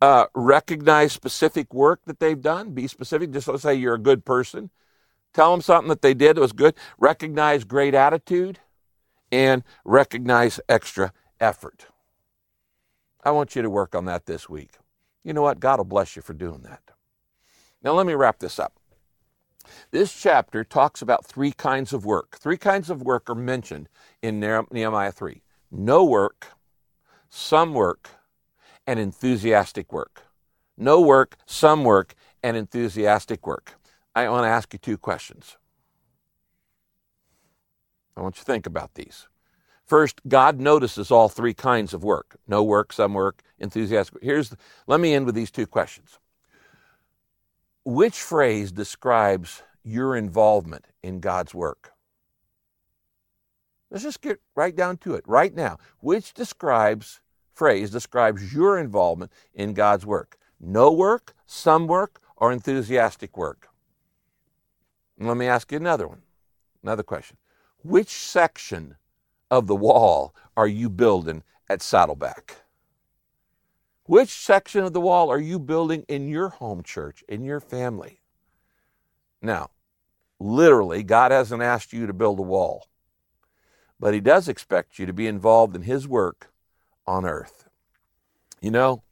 Uh, 0.00 0.26
recognize 0.34 1.12
specific 1.12 1.72
work 1.72 2.00
that 2.04 2.20
they've 2.20 2.42
done. 2.42 2.72
Be 2.72 2.86
specific. 2.86 3.30
Just 3.30 3.48
let's 3.48 3.62
say 3.62 3.74
you're 3.74 3.94
a 3.94 3.98
good 3.98 4.24
person. 4.24 4.70
Tell 5.32 5.50
them 5.50 5.62
something 5.62 5.88
that 5.88 6.02
they 6.02 6.12
did 6.12 6.36
that 6.36 6.40
was 6.42 6.52
good. 6.52 6.74
Recognize 6.98 7.64
great 7.64 7.94
attitude 7.94 8.58
and 9.32 9.64
recognize 9.84 10.60
extra 10.68 11.12
effort. 11.40 11.86
I 13.24 13.30
want 13.30 13.56
you 13.56 13.62
to 13.62 13.70
work 13.70 13.94
on 13.94 14.04
that 14.04 14.26
this 14.26 14.48
week. 14.48 14.72
You 15.24 15.32
know 15.32 15.42
what? 15.42 15.58
God 15.58 15.78
will 15.78 15.84
bless 15.84 16.16
you 16.16 16.22
for 16.22 16.34
doing 16.34 16.60
that. 16.62 16.82
Now, 17.82 17.92
let 17.92 18.06
me 18.06 18.14
wrap 18.14 18.38
this 18.38 18.58
up. 18.58 18.74
This 19.90 20.12
chapter 20.12 20.64
talks 20.64 21.02
about 21.02 21.24
three 21.24 21.52
kinds 21.52 21.92
of 21.92 22.04
work. 22.04 22.36
Three 22.38 22.56
kinds 22.56 22.90
of 22.90 23.02
work 23.02 23.28
are 23.28 23.34
mentioned 23.34 23.88
in 24.22 24.40
Nehemiah 24.40 25.12
3 25.12 25.42
no 25.70 26.04
work, 26.04 26.46
some 27.28 27.74
work, 27.74 28.10
and 28.86 29.00
enthusiastic 29.00 29.92
work. 29.92 30.22
No 30.76 31.00
work, 31.00 31.36
some 31.46 31.84
work, 31.84 32.14
and 32.42 32.56
enthusiastic 32.56 33.46
work. 33.46 33.74
I 34.14 34.28
want 34.28 34.44
to 34.44 34.48
ask 34.48 34.72
you 34.72 34.78
two 34.78 34.98
questions. 34.98 35.56
I 38.16 38.20
want 38.20 38.36
you 38.36 38.40
to 38.40 38.44
think 38.44 38.66
about 38.66 38.94
these. 38.94 39.26
First, 39.86 40.20
God 40.26 40.60
notices 40.60 41.10
all 41.10 41.28
three 41.28 41.54
kinds 41.54 41.92
of 41.92 42.04
work 42.04 42.36
no 42.46 42.62
work, 42.62 42.92
some 42.92 43.14
work, 43.14 43.42
enthusiastic. 43.58 44.22
Here's, 44.22 44.54
let 44.86 45.00
me 45.00 45.14
end 45.14 45.26
with 45.26 45.34
these 45.34 45.50
two 45.50 45.66
questions. 45.66 46.18
Which 47.84 48.22
phrase 48.22 48.72
describes 48.72 49.62
your 49.82 50.16
involvement 50.16 50.86
in 51.02 51.20
God's 51.20 51.52
work? 51.54 51.92
Let's 53.90 54.04
just 54.04 54.22
get 54.22 54.40
right 54.56 54.74
down 54.74 54.96
to 54.98 55.14
it 55.14 55.24
right 55.26 55.54
now. 55.54 55.78
Which 56.00 56.32
describes 56.32 57.20
phrase 57.52 57.90
describes 57.90 58.54
your 58.54 58.78
involvement 58.78 59.30
in 59.52 59.74
God's 59.74 60.06
work? 60.06 60.38
No 60.58 60.90
work, 60.90 61.34
some 61.46 61.86
work, 61.86 62.20
or 62.38 62.52
enthusiastic 62.52 63.36
work? 63.36 63.68
And 65.18 65.28
let 65.28 65.36
me 65.36 65.46
ask 65.46 65.70
you 65.70 65.76
another 65.76 66.08
one. 66.08 66.22
Another 66.82 67.02
question. 67.02 67.36
Which 67.82 68.08
section 68.08 68.96
of 69.50 69.66
the 69.66 69.76
wall 69.76 70.34
are 70.56 70.66
you 70.66 70.88
building 70.88 71.42
at 71.68 71.82
Saddleback? 71.82 72.63
Which 74.06 74.28
section 74.28 74.84
of 74.84 74.92
the 74.92 75.00
wall 75.00 75.30
are 75.30 75.40
you 75.40 75.58
building 75.58 76.04
in 76.08 76.28
your 76.28 76.50
home 76.50 76.82
church, 76.82 77.24
in 77.26 77.42
your 77.42 77.58
family? 77.58 78.20
Now, 79.40 79.70
literally, 80.38 81.02
God 81.02 81.32
hasn't 81.32 81.62
asked 81.62 81.94
you 81.94 82.06
to 82.06 82.12
build 82.12 82.38
a 82.38 82.42
wall, 82.42 82.88
but 83.98 84.12
He 84.12 84.20
does 84.20 84.46
expect 84.46 84.98
you 84.98 85.06
to 85.06 85.14
be 85.14 85.26
involved 85.26 85.74
in 85.74 85.82
His 85.82 86.06
work 86.06 86.52
on 87.06 87.24
earth. 87.24 87.66
You 88.60 88.70
know, 88.70 89.02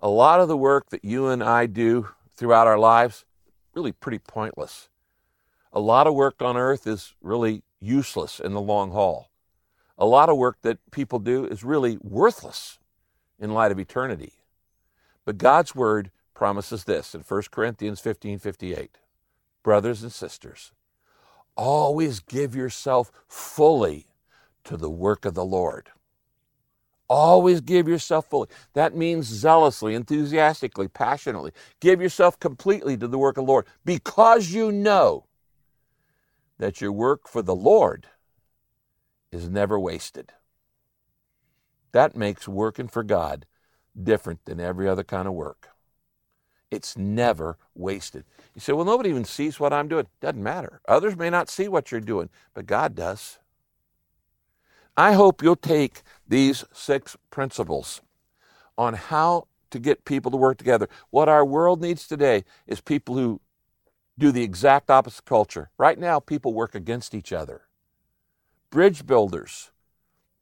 a 0.00 0.10
lot 0.10 0.40
of 0.40 0.48
the 0.48 0.56
work 0.56 0.90
that 0.90 1.04
you 1.04 1.28
and 1.28 1.42
I 1.42 1.64
do 1.64 2.10
throughout 2.36 2.66
our 2.66 2.78
lives 2.78 3.24
really 3.74 3.92
pretty 3.92 4.18
pointless. 4.18 4.90
A 5.72 5.80
lot 5.80 6.06
of 6.06 6.14
work 6.14 6.42
on 6.42 6.58
earth 6.58 6.86
is 6.86 7.14
really 7.22 7.62
useless 7.80 8.38
in 8.38 8.52
the 8.52 8.60
long 8.60 8.90
haul. 8.90 9.30
A 9.96 10.04
lot 10.04 10.28
of 10.28 10.36
work 10.36 10.58
that 10.60 10.78
people 10.90 11.18
do 11.18 11.46
is 11.46 11.64
really 11.64 11.98
worthless 12.02 12.78
in 13.38 13.52
light 13.52 13.72
of 13.72 13.78
eternity. 13.78 14.32
But 15.24 15.38
God's 15.38 15.74
word 15.74 16.10
promises 16.34 16.84
this 16.84 17.14
in 17.14 17.22
1 17.22 17.42
Corinthians 17.50 18.00
15 18.00 18.38
58. 18.38 18.98
Brothers 19.62 20.02
and 20.02 20.12
sisters, 20.12 20.72
always 21.56 22.20
give 22.20 22.54
yourself 22.54 23.10
fully 23.26 24.06
to 24.64 24.76
the 24.76 24.90
work 24.90 25.24
of 25.24 25.34
the 25.34 25.44
Lord. 25.44 25.90
Always 27.08 27.60
give 27.60 27.86
yourself 27.86 28.26
fully. 28.26 28.48
That 28.74 28.96
means 28.96 29.26
zealously, 29.26 29.94
enthusiastically, 29.94 30.88
passionately. 30.88 31.52
Give 31.80 32.00
yourself 32.00 32.38
completely 32.38 32.96
to 32.96 33.06
the 33.06 33.18
work 33.18 33.38
of 33.38 33.46
the 33.46 33.52
Lord 33.52 33.66
because 33.84 34.50
you 34.50 34.72
know 34.72 35.24
that 36.58 36.80
your 36.80 36.92
work 36.92 37.28
for 37.28 37.42
the 37.42 37.54
Lord 37.54 38.06
is 39.30 39.48
never 39.48 39.78
wasted. 39.78 40.32
That 41.96 42.14
makes 42.14 42.46
working 42.46 42.88
for 42.88 43.02
God 43.02 43.46
different 44.00 44.44
than 44.44 44.60
every 44.60 44.86
other 44.86 45.02
kind 45.02 45.26
of 45.26 45.32
work. 45.32 45.70
It's 46.70 46.94
never 46.94 47.56
wasted. 47.74 48.26
You 48.54 48.60
say, 48.60 48.74
well, 48.74 48.84
nobody 48.84 49.08
even 49.08 49.24
sees 49.24 49.58
what 49.58 49.72
I'm 49.72 49.88
doing. 49.88 50.06
Doesn't 50.20 50.42
matter. 50.42 50.82
Others 50.86 51.16
may 51.16 51.30
not 51.30 51.48
see 51.48 51.68
what 51.68 51.90
you're 51.90 52.02
doing, 52.02 52.28
but 52.52 52.66
God 52.66 52.94
does. 52.94 53.38
I 54.94 55.14
hope 55.14 55.42
you'll 55.42 55.56
take 55.56 56.02
these 56.28 56.66
six 56.70 57.16
principles 57.30 58.02
on 58.76 58.92
how 58.92 59.46
to 59.70 59.78
get 59.78 60.04
people 60.04 60.30
to 60.32 60.36
work 60.36 60.58
together. 60.58 60.90
What 61.08 61.30
our 61.30 61.46
world 61.46 61.80
needs 61.80 62.06
today 62.06 62.44
is 62.66 62.82
people 62.82 63.16
who 63.16 63.40
do 64.18 64.32
the 64.32 64.42
exact 64.42 64.90
opposite 64.90 65.24
culture. 65.24 65.70
Right 65.78 65.98
now, 65.98 66.20
people 66.20 66.52
work 66.52 66.74
against 66.74 67.14
each 67.14 67.32
other. 67.32 67.62
Bridge 68.68 69.06
builders, 69.06 69.70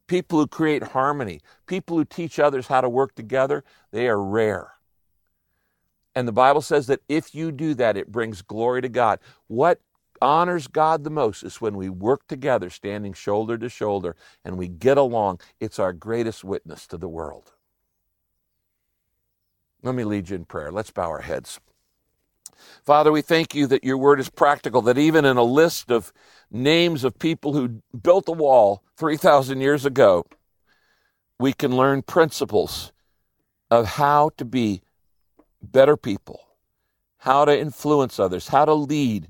people 0.07 0.39
who 0.39 0.47
create 0.47 0.83
harmony, 0.83 1.41
people 1.65 1.97
who 1.97 2.05
teach 2.05 2.39
others 2.39 2.67
how 2.67 2.81
to 2.81 2.89
work 2.89 3.15
together, 3.15 3.63
they 3.91 4.07
are 4.07 4.21
rare. 4.21 4.73
And 6.13 6.27
the 6.27 6.31
Bible 6.33 6.61
says 6.61 6.87
that 6.87 7.01
if 7.09 7.35
you 7.35 7.51
do 7.51 7.73
that, 7.75 7.97
it 7.97 8.11
brings 8.11 8.41
glory 8.41 8.81
to 8.81 8.89
God. 8.89 9.19
What 9.47 9.81
honors 10.21 10.67
God 10.67 11.03
the 11.03 11.09
most 11.09 11.43
is 11.43 11.59
when 11.59 11.75
we 11.75 11.89
work 11.89 12.25
together, 12.27 12.69
standing 12.69 13.13
shoulder 13.13 13.57
to 13.57 13.67
shoulder, 13.67 14.15
and 14.43 14.57
we 14.57 14.67
get 14.69 14.97
along. 14.97 15.41
It's 15.59 15.79
our 15.79 15.91
greatest 15.91 16.43
witness 16.43 16.87
to 16.87 16.97
the 16.97 17.09
world. 17.09 17.51
Let 19.83 19.93
me 19.93 20.03
lead 20.03 20.29
you 20.29 20.37
in 20.37 20.45
prayer. 20.45 20.71
Let's 20.71 20.89
bow 20.89 21.09
our 21.09 21.21
heads. 21.21 21.59
Father, 22.83 23.11
we 23.11 23.21
thank 23.21 23.55
you 23.55 23.67
that 23.67 23.83
your 23.83 23.97
word 23.97 24.19
is 24.19 24.29
practical, 24.29 24.81
that 24.83 24.97
even 24.97 25.25
in 25.25 25.37
a 25.37 25.43
list 25.43 25.91
of 25.91 26.13
names 26.51 27.03
of 27.03 27.17
people 27.19 27.53
who 27.53 27.81
built 28.01 28.25
the 28.25 28.31
wall 28.31 28.83
3,000 28.97 29.61
years 29.61 29.85
ago, 29.85 30.25
we 31.39 31.53
can 31.53 31.75
learn 31.75 32.01
principles 32.01 32.91
of 33.69 33.85
how 33.85 34.29
to 34.37 34.45
be 34.45 34.81
better 35.61 35.97
people, 35.97 36.39
how 37.19 37.45
to 37.45 37.59
influence 37.59 38.19
others, 38.19 38.49
how 38.49 38.65
to 38.65 38.73
lead, 38.73 39.27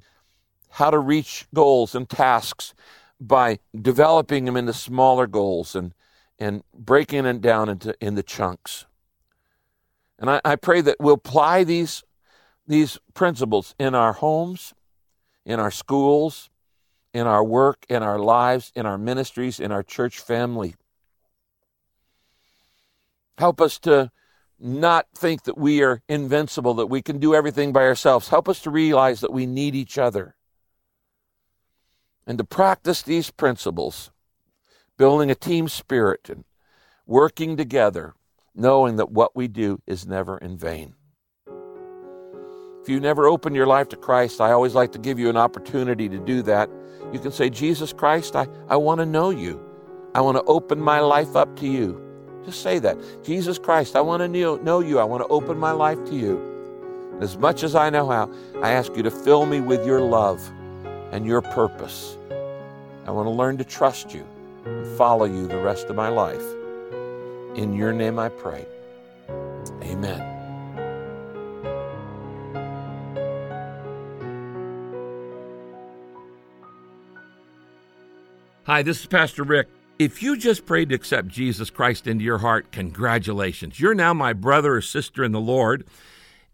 how 0.70 0.90
to 0.90 1.00
reach 1.00 1.48
goals 1.54 1.96
and 1.96 2.10
tasks 2.10 2.74
by 3.20 3.60
developing 3.80 4.46
them 4.46 4.58
into 4.58 4.74
smaller 4.74 5.26
goals 5.26 5.76
and, 5.76 5.94
and 6.38 6.64
breaking 6.74 7.24
them 7.24 7.40
down 7.40 7.70
into 7.70 7.96
into 8.02 8.22
chunks. 8.22 8.86
And 10.20 10.30
I, 10.30 10.42
I 10.44 10.56
pray 10.56 10.82
that 10.82 10.98
we'll 11.00 11.16
apply 11.16 11.64
these 11.64 12.04
these 12.68 12.98
principles 13.14 13.76
in 13.80 13.96
our 13.96 14.14
homes, 14.14 14.74
in 15.46 15.60
our 15.60 15.72
schools, 15.72 16.50
in 17.14 17.28
our 17.28 17.44
work, 17.44 17.86
in 17.88 18.04
our 18.04 18.20
lives, 18.20 18.72
in 18.76 18.86
our 18.86 18.98
ministries, 18.98 19.60
in 19.60 19.72
our 19.72 19.84
church 19.84 20.20
family. 20.20 20.76
Help 23.38 23.62
us 23.62 23.80
to 23.80 24.12
not 24.60 25.08
think 25.14 25.44
that 25.44 25.58
we 25.58 25.84
are 25.84 26.02
invincible, 26.08 26.74
that 26.76 26.88
we 26.88 27.02
can 27.02 27.20
do 27.20 27.36
everything 27.36 27.72
by 27.72 27.84
ourselves. 27.84 28.30
Help 28.30 28.48
us 28.50 28.62
to 28.62 28.70
realize 28.70 29.20
that 29.22 29.34
we 29.34 29.46
need 29.46 29.76
each 29.76 29.98
other. 29.98 30.36
And 32.26 32.38
to 32.38 32.44
practice 32.44 33.02
these 33.02 33.30
principles, 33.32 34.12
building 34.98 35.30
a 35.30 35.36
team 35.36 35.68
spirit 35.68 36.30
and 36.30 36.44
working 37.06 37.56
together, 37.56 38.14
knowing 38.56 38.96
that 38.96 39.12
what 39.12 39.36
we 39.36 39.48
do 39.48 39.82
is 39.86 40.08
never 40.08 40.38
in 40.38 40.58
vain. 40.58 40.96
If 42.86 42.90
you 42.90 43.00
never 43.00 43.26
opened 43.26 43.56
your 43.56 43.66
life 43.66 43.90
to 43.90 43.96
Christ, 43.96 44.40
I 44.40 44.52
always 44.52 44.76
like 44.76 44.92
to 44.92 45.00
give 45.00 45.18
you 45.18 45.28
an 45.28 45.38
opportunity 45.38 46.08
to 46.08 46.20
do 46.20 46.44
that. 46.44 46.70
You 47.12 47.18
can 47.18 47.32
say, 47.32 47.50
Jesus 47.50 47.92
Christ, 47.92 48.36
I, 48.36 48.46
I 48.70 48.76
want 48.76 49.00
to 49.00 49.08
know 49.08 49.32
you. 49.32 49.60
I 50.14 50.22
want 50.22 50.38
to 50.38 50.44
open 50.44 50.80
my 50.80 51.00
life 51.00 51.36
up 51.36 51.56
to 51.62 51.68
you. 51.68 52.00
Just 52.46 52.62
say 52.62 52.78
that. 52.78 52.96
Jesus 53.24 53.58
Christ, 53.58 53.96
I 53.96 54.02
want 54.02 54.22
to 54.22 54.28
know 54.28 54.82
you. 54.82 55.00
I 55.00 55.04
want 55.04 55.24
to 55.24 55.28
open 55.30 55.58
my 55.58 55.72
life 55.72 55.98
to 56.06 56.16
you. 56.16 56.38
And 57.14 57.24
as 57.24 57.40
much 57.40 57.64
as 57.64 57.74
I 57.74 57.90
know 57.90 58.08
how, 58.08 58.32
I 58.62 58.74
ask 58.74 58.96
you 58.96 59.02
to 59.02 59.10
fill 59.10 59.48
me 59.48 59.62
with 59.62 59.84
your 59.84 60.02
love 60.02 60.48
and 61.12 61.26
your 61.26 61.42
purpose. 61.42 62.20
I 63.08 63.10
want 63.10 63.26
to 63.26 63.32
learn 63.32 63.58
to 63.58 63.64
trust 63.64 64.14
you 64.14 64.28
and 64.64 64.86
follow 64.96 65.26
you 65.26 65.48
the 65.48 65.58
rest 65.58 65.88
of 65.88 65.96
my 65.96 66.10
life. 66.10 66.46
In 67.56 67.74
your 67.74 67.94
name 67.94 68.20
I 68.20 68.30
pray. 68.30 68.64
Amen. 69.82 70.35
Hi, 78.68 78.82
this 78.82 79.02
is 79.02 79.06
Pastor 79.06 79.44
Rick. 79.44 79.68
If 80.00 80.24
you 80.24 80.36
just 80.36 80.66
prayed 80.66 80.90
to 80.90 80.96
accept 80.96 81.28
Jesus 81.28 81.70
Christ 81.70 82.08
into 82.08 82.24
your 82.24 82.40
heart, 82.40 82.72
congratulations. 82.72 83.80
You're 83.80 83.94
now 83.94 84.12
my 84.12 84.34
brother 84.34 84.78
or 84.78 84.82
sister 84.82 85.24
in 85.24 85.34
the 85.34 85.40
Lord. 85.40 85.86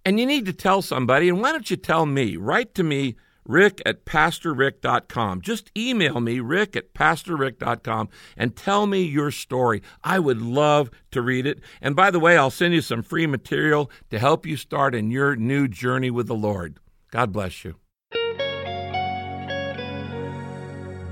And 0.04 0.20
you 0.20 0.26
need 0.26 0.46
to 0.48 0.52
tell 0.52 0.82
somebody. 0.82 1.30
And 1.30 1.40
why 1.40 1.54
don't 1.54 1.72
you 1.72 1.78
tell 1.78 2.06
me? 2.06 2.36
Write 2.36 2.76
to 2.76 2.84
me, 2.84 3.16
rick 3.46 3.82
at 3.86 4.04
pastorrick.com. 4.04 5.40
Just 5.40 5.72
email 5.78 6.20
me, 6.20 6.42
rick 6.42 6.76
at 6.76 6.94
pastorrick.com, 6.94 8.10
and 8.36 8.58
tell 8.58 8.88
me 8.88 9.04
your 9.04 9.32
story. 9.32 9.82
I 10.04 10.20
would 10.20 10.42
love 10.42 10.92
to 11.12 11.22
read 11.22 11.46
it. 11.46 11.62
And 11.80 11.96
by 11.96 12.12
the 12.12 12.20
way, 12.20 12.36
I'll 12.36 12.52
send 12.52 12.74
you 12.74 12.82
some 12.82 13.04
free 13.04 13.26
material 13.26 13.90
to 14.10 14.20
help 14.20 14.46
you 14.46 14.58
start 14.58 14.94
in 14.94 15.12
your 15.12 15.38
new 15.38 15.66
journey 15.66 16.12
with 16.12 16.28
the 16.28 16.36
Lord. 16.36 16.78
God 17.10 17.32
bless 17.32 17.64
you. 17.64 17.81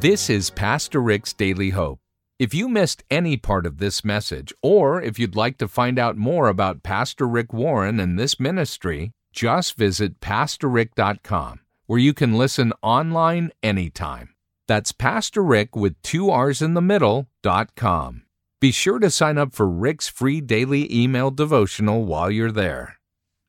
This 0.01 0.29
is 0.29 0.49
Pastor 0.49 1.01
Rick's 1.01 1.33
Daily 1.33 1.71
Hope. 1.71 1.99
If 2.39 2.53
you 2.53 2.69
missed 2.69 3.03
any 3.11 3.35
part 3.35 3.65
of 3.65 3.79
this 3.79 4.05
message, 4.05 4.53
or 4.63 5.01
if 5.01 5.19
you'd 5.19 5.35
like 5.35 5.57
to 5.57 5.67
find 5.67 5.99
out 5.99 6.15
more 6.15 6.47
about 6.47 6.83
Pastor 6.83 7.27
Rick 7.27 7.51
Warren 7.51 7.99
and 7.99 8.17
this 8.17 8.39
ministry, 8.39 9.11
just 9.33 9.75
visit 9.75 10.21
PastorRick.com, 10.21 11.59
where 11.87 11.99
you 11.99 12.13
can 12.13 12.37
listen 12.37 12.71
online 12.81 13.51
anytime. 13.61 14.29
That's 14.69 14.93
Pastor 14.93 15.43
Rick 15.43 15.75
with 15.75 16.01
two 16.01 16.29
R's 16.29 16.61
in 16.61 16.75
the 16.75 16.81
middle, 16.81 17.27
dot 17.43 17.75
com. 17.75 18.23
Be 18.61 18.71
sure 18.71 18.99
to 18.99 19.11
sign 19.11 19.37
up 19.37 19.53
for 19.53 19.67
Rick's 19.67 20.07
free 20.07 20.39
daily 20.39 20.87
email 20.95 21.29
devotional 21.29 22.05
while 22.05 22.31
you're 22.31 22.53
there. 22.53 22.99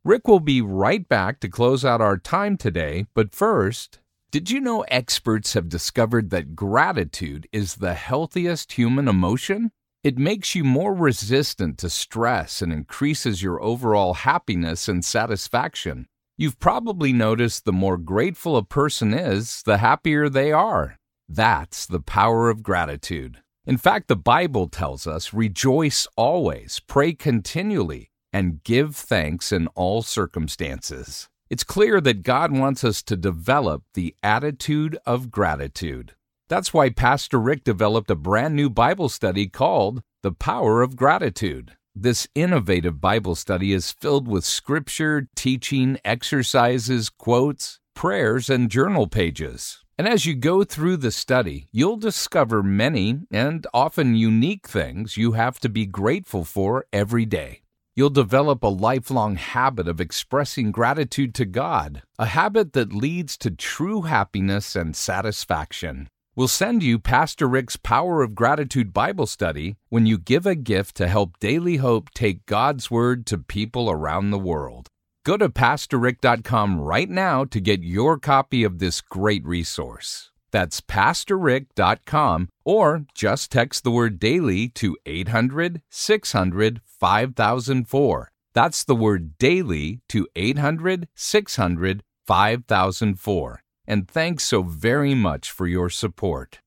Rick 0.04 0.26
will 0.26 0.40
be 0.40 0.60
right 0.60 1.08
back 1.08 1.38
to 1.40 1.48
close 1.48 1.84
out 1.84 2.00
our 2.00 2.18
time 2.18 2.56
today, 2.56 3.06
but 3.14 3.36
first, 3.36 4.00
did 4.30 4.48
you 4.48 4.60
know 4.60 4.82
experts 4.82 5.54
have 5.54 5.68
discovered 5.68 6.30
that 6.30 6.54
gratitude 6.54 7.48
is 7.50 7.76
the 7.76 7.94
healthiest 7.94 8.72
human 8.72 9.08
emotion? 9.08 9.72
It 10.04 10.18
makes 10.18 10.54
you 10.54 10.62
more 10.62 10.94
resistant 10.94 11.78
to 11.78 11.90
stress 11.90 12.62
and 12.62 12.72
increases 12.72 13.42
your 13.42 13.60
overall 13.60 14.14
happiness 14.14 14.86
and 14.86 15.04
satisfaction. 15.04 16.06
You've 16.38 16.60
probably 16.60 17.12
noticed 17.12 17.64
the 17.64 17.72
more 17.72 17.98
grateful 17.98 18.56
a 18.56 18.64
person 18.64 19.12
is, 19.12 19.62
the 19.64 19.78
happier 19.78 20.28
they 20.28 20.52
are. 20.52 20.96
That's 21.28 21.84
the 21.84 22.00
power 22.00 22.50
of 22.50 22.62
gratitude. 22.62 23.38
In 23.66 23.78
fact, 23.78 24.06
the 24.06 24.16
Bible 24.16 24.68
tells 24.68 25.08
us 25.08 25.34
rejoice 25.34 26.06
always, 26.16 26.80
pray 26.86 27.14
continually, 27.14 28.10
and 28.32 28.62
give 28.62 28.94
thanks 28.94 29.50
in 29.50 29.66
all 29.74 30.02
circumstances. 30.02 31.28
It's 31.50 31.64
clear 31.64 32.00
that 32.02 32.22
God 32.22 32.52
wants 32.52 32.84
us 32.84 33.02
to 33.02 33.16
develop 33.16 33.82
the 33.94 34.14
attitude 34.22 34.96
of 35.04 35.32
gratitude. 35.32 36.14
That's 36.48 36.72
why 36.72 36.90
Pastor 36.90 37.40
Rick 37.40 37.64
developed 37.64 38.08
a 38.08 38.14
brand 38.14 38.54
new 38.54 38.70
Bible 38.70 39.08
study 39.08 39.48
called 39.48 40.04
The 40.22 40.30
Power 40.30 40.80
of 40.80 40.94
Gratitude. 40.94 41.72
This 41.92 42.28
innovative 42.36 43.00
Bible 43.00 43.34
study 43.34 43.72
is 43.72 43.90
filled 43.90 44.28
with 44.28 44.44
scripture, 44.44 45.28
teaching, 45.34 45.98
exercises, 46.04 47.10
quotes, 47.10 47.80
prayers, 47.96 48.48
and 48.48 48.70
journal 48.70 49.08
pages. 49.08 49.82
And 49.98 50.06
as 50.06 50.26
you 50.26 50.36
go 50.36 50.62
through 50.62 50.98
the 50.98 51.10
study, 51.10 51.66
you'll 51.72 51.96
discover 51.96 52.62
many 52.62 53.22
and 53.32 53.66
often 53.74 54.14
unique 54.14 54.68
things 54.68 55.16
you 55.16 55.32
have 55.32 55.58
to 55.58 55.68
be 55.68 55.84
grateful 55.84 56.44
for 56.44 56.86
every 56.92 57.26
day. 57.26 57.62
You'll 58.00 58.08
develop 58.08 58.62
a 58.62 58.68
lifelong 58.68 59.36
habit 59.36 59.86
of 59.86 60.00
expressing 60.00 60.72
gratitude 60.72 61.34
to 61.34 61.44
God, 61.44 62.00
a 62.18 62.24
habit 62.24 62.72
that 62.72 62.94
leads 62.94 63.36
to 63.36 63.50
true 63.50 64.00
happiness 64.00 64.74
and 64.74 64.96
satisfaction. 64.96 66.08
We'll 66.34 66.48
send 66.48 66.82
you 66.82 66.98
Pastor 66.98 67.46
Rick's 67.46 67.76
Power 67.76 68.22
of 68.22 68.34
Gratitude 68.34 68.94
Bible 68.94 69.26
study 69.26 69.76
when 69.90 70.06
you 70.06 70.16
give 70.16 70.46
a 70.46 70.54
gift 70.54 70.96
to 70.96 71.08
help 71.08 71.38
Daily 71.40 71.76
Hope 71.76 72.08
take 72.14 72.46
God's 72.46 72.90
Word 72.90 73.26
to 73.26 73.36
people 73.36 73.90
around 73.90 74.30
the 74.30 74.38
world. 74.38 74.88
Go 75.26 75.36
to 75.36 75.50
PastorRick.com 75.50 76.80
right 76.80 77.10
now 77.10 77.44
to 77.44 77.60
get 77.60 77.82
your 77.82 78.18
copy 78.18 78.64
of 78.64 78.78
this 78.78 79.02
great 79.02 79.44
resource. 79.44 80.29
That's 80.50 80.80
PastorRick.com 80.80 82.48
or 82.64 83.04
just 83.14 83.52
text 83.52 83.84
the 83.84 83.90
word 83.90 84.18
daily 84.18 84.68
to 84.68 84.96
800 85.06 85.82
600 85.90 86.80
5004. 86.84 88.32
That's 88.52 88.84
the 88.84 88.96
word 88.96 89.38
daily 89.38 90.00
to 90.08 90.26
800 90.34 91.08
600 91.14 92.02
5004. 92.26 93.62
And 93.86 94.08
thanks 94.08 94.44
so 94.44 94.62
very 94.62 95.14
much 95.14 95.50
for 95.50 95.66
your 95.66 95.90
support. 95.90 96.60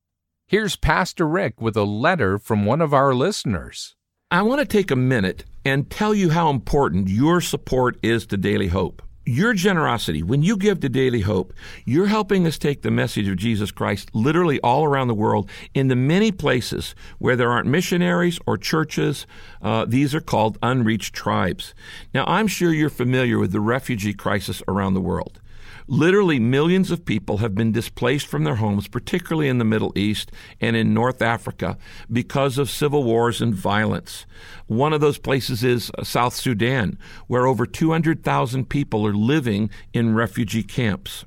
Here's 0.48 0.76
Pastor 0.76 1.28
Rick 1.28 1.62
with 1.62 1.78
a 1.78 1.84
letter 1.84 2.38
from 2.38 2.66
one 2.66 2.82
of 2.82 2.94
our 2.94 3.14
listeners. 3.14 3.96
I 4.30 4.42
want 4.42 4.60
to 4.60 4.66
take 4.66 4.92
a 4.92 4.96
minute 4.96 5.46
and 5.64 5.90
tell 5.90 6.14
you 6.14 6.32
how 6.32 6.50
important 6.50 7.08
your 7.08 7.40
support 7.40 7.98
is 8.02 8.26
to 8.28 8.38
Daily 8.38 8.68
Hope 8.68 9.02
your 9.26 9.54
generosity, 9.54 10.22
when 10.22 10.44
you 10.44 10.58
give 10.58 10.80
to 10.82 10.90
Daily 10.90 11.22
Hope, 11.22 11.54
you're 11.86 12.08
helping 12.08 12.46
us 12.46 12.58
take 12.58 12.82
the 12.82 12.92
message 12.92 13.28
of 13.28 13.38
Jesus 13.38 13.72
Christ 13.72 14.10
literally 14.14 14.60
all 14.62 14.84
around 14.84 15.08
the 15.08 15.14
world 15.14 15.50
in 15.74 15.88
the 15.88 15.96
many 15.96 16.32
places 16.32 16.94
where 17.20 17.36
there 17.36 17.50
aren't 17.50 17.68
missionaries 17.68 18.40
or 18.46 18.58
churches. 18.58 19.26
Uh, 19.62 19.86
these 19.86 20.14
are 20.14 20.22
called 20.22 20.58
unreached 20.62 21.14
tribes. 21.16 21.74
Now, 22.14 22.26
I'm 22.28 22.48
sure 22.48 22.74
you're 22.74 22.90
familiar 22.90 23.40
with 23.40 23.52
the 23.52 23.62
refugee 23.62 24.14
crisis 24.14 24.62
around 24.68 24.94
the 24.94 25.02
world. 25.02 25.40
Literally, 25.88 26.40
millions 26.40 26.92
of 26.92 27.06
people 27.06 27.38
have 27.38 27.56
been 27.56 27.72
displaced 27.72 28.28
from 28.28 28.44
their 28.44 28.56
homes, 28.56 28.88
particularly 28.88 29.50
in 29.50 29.58
the 29.58 29.66
Middle 29.66 29.92
East 29.98 30.32
and 30.62 30.76
in 30.76 30.94
North 30.94 31.22
Africa, 31.22 31.78
because 32.12 32.58
of 32.58 32.70
civil 32.70 33.04
wars 33.04 33.42
and 33.42 33.54
violence. 33.54 34.26
One 34.68 34.94
of 34.94 35.02
those 35.02 35.18
places 35.18 35.64
is 35.64 35.92
uh, 35.98 36.04
South 36.04 36.36
Sudan, 36.36 36.98
where 37.28 37.46
over 37.46 37.66
200,000 37.66 38.70
people 38.70 39.06
are 39.06 39.14
living 39.14 39.70
in 39.94 40.16
refugee 40.16 40.64
camps. 40.64 41.26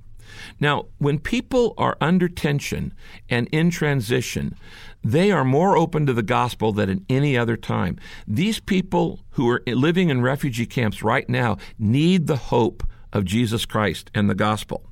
Now, 0.61 0.87
when 0.99 1.19
people 1.19 1.75
are 1.79 1.97
under 2.01 2.29
tension 2.29 2.92
and 3.29 3.49
in 3.53 3.71
transition, 3.71 4.57
they 5.03 5.31
are 5.31 5.45
more 5.45 5.77
open 5.77 6.07
to 6.07 6.12
the 6.12 6.23
gospel 6.23 6.73
than 6.73 6.90
at 6.90 6.99
any 7.09 7.37
other 7.37 7.57
time. 7.57 7.99
These 8.27 8.61
people 8.61 9.21
who 9.31 9.49
are 9.49 9.62
living 9.66 10.11
in 10.11 10.23
refugee 10.23 10.66
camps 10.66 11.03
right 11.03 11.29
now 11.29 11.59
need 11.79 12.27
the 12.27 12.37
hope 12.37 12.83
of 13.12 13.25
Jesus 13.25 13.64
Christ 13.64 14.11
and 14.14 14.29
the 14.29 14.35
gospel. 14.35 14.85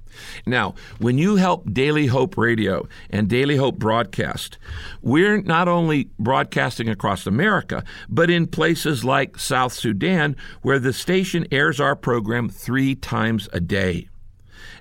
Now, 0.46 0.74
when 0.98 1.18
you 1.18 1.36
help 1.36 1.72
Daily 1.72 2.06
Hope 2.06 2.36
Radio 2.36 2.88
and 3.10 3.28
Daily 3.28 3.56
Hope 3.56 3.78
Broadcast, 3.78 4.58
we're 5.02 5.40
not 5.42 5.68
only 5.68 6.08
broadcasting 6.18 6.88
across 6.88 7.26
America, 7.26 7.84
but 8.08 8.30
in 8.30 8.46
places 8.46 9.04
like 9.04 9.38
South 9.38 9.72
Sudan, 9.72 10.36
where 10.62 10.78
the 10.78 10.92
station 10.92 11.46
airs 11.50 11.80
our 11.80 11.96
program 11.96 12.48
three 12.48 12.94
times 12.94 13.48
a 13.52 13.60
day. 13.60 14.08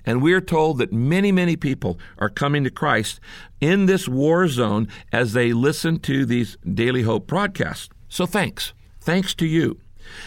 And 0.06 0.22
we're 0.22 0.40
told 0.40 0.78
that 0.78 0.92
many, 0.92 1.32
many 1.32 1.56
people 1.56 1.98
are 2.18 2.28
coming 2.28 2.64
to 2.64 2.70
Christ 2.70 3.20
in 3.60 3.86
this 3.86 4.06
war 4.06 4.48
zone 4.48 4.88
as 5.12 5.32
they 5.32 5.52
listen 5.52 5.98
to 6.00 6.26
these 6.26 6.58
Daily 6.62 7.02
Hope 7.02 7.26
broadcasts. 7.26 7.88
So 8.08 8.26
thanks. 8.26 8.74
Thanks 9.00 9.34
to 9.36 9.46
you. 9.46 9.80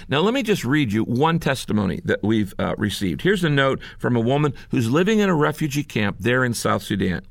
Now, 0.08 0.20
let 0.22 0.34
me 0.34 0.44
just 0.44 0.64
read 0.64 0.92
you 0.92 1.04
one 1.04 1.40
testimony 1.40 2.02
that 2.06 2.24
we've 2.24 2.54
uh, 2.60 2.76
received. 2.78 3.22
Here's 3.22 3.44
a 3.44 3.50
note 3.50 3.82
from 3.98 4.16
a 4.16 4.22
woman 4.22 4.54
who's 4.70 4.90
living 4.90 5.20
in 5.20 5.30
a 5.30 5.36
refugee 5.36 5.84
camp 5.84 6.18
there 6.20 6.44
in 6.44 6.54
South 6.54 6.84
Sudan. 6.84 7.22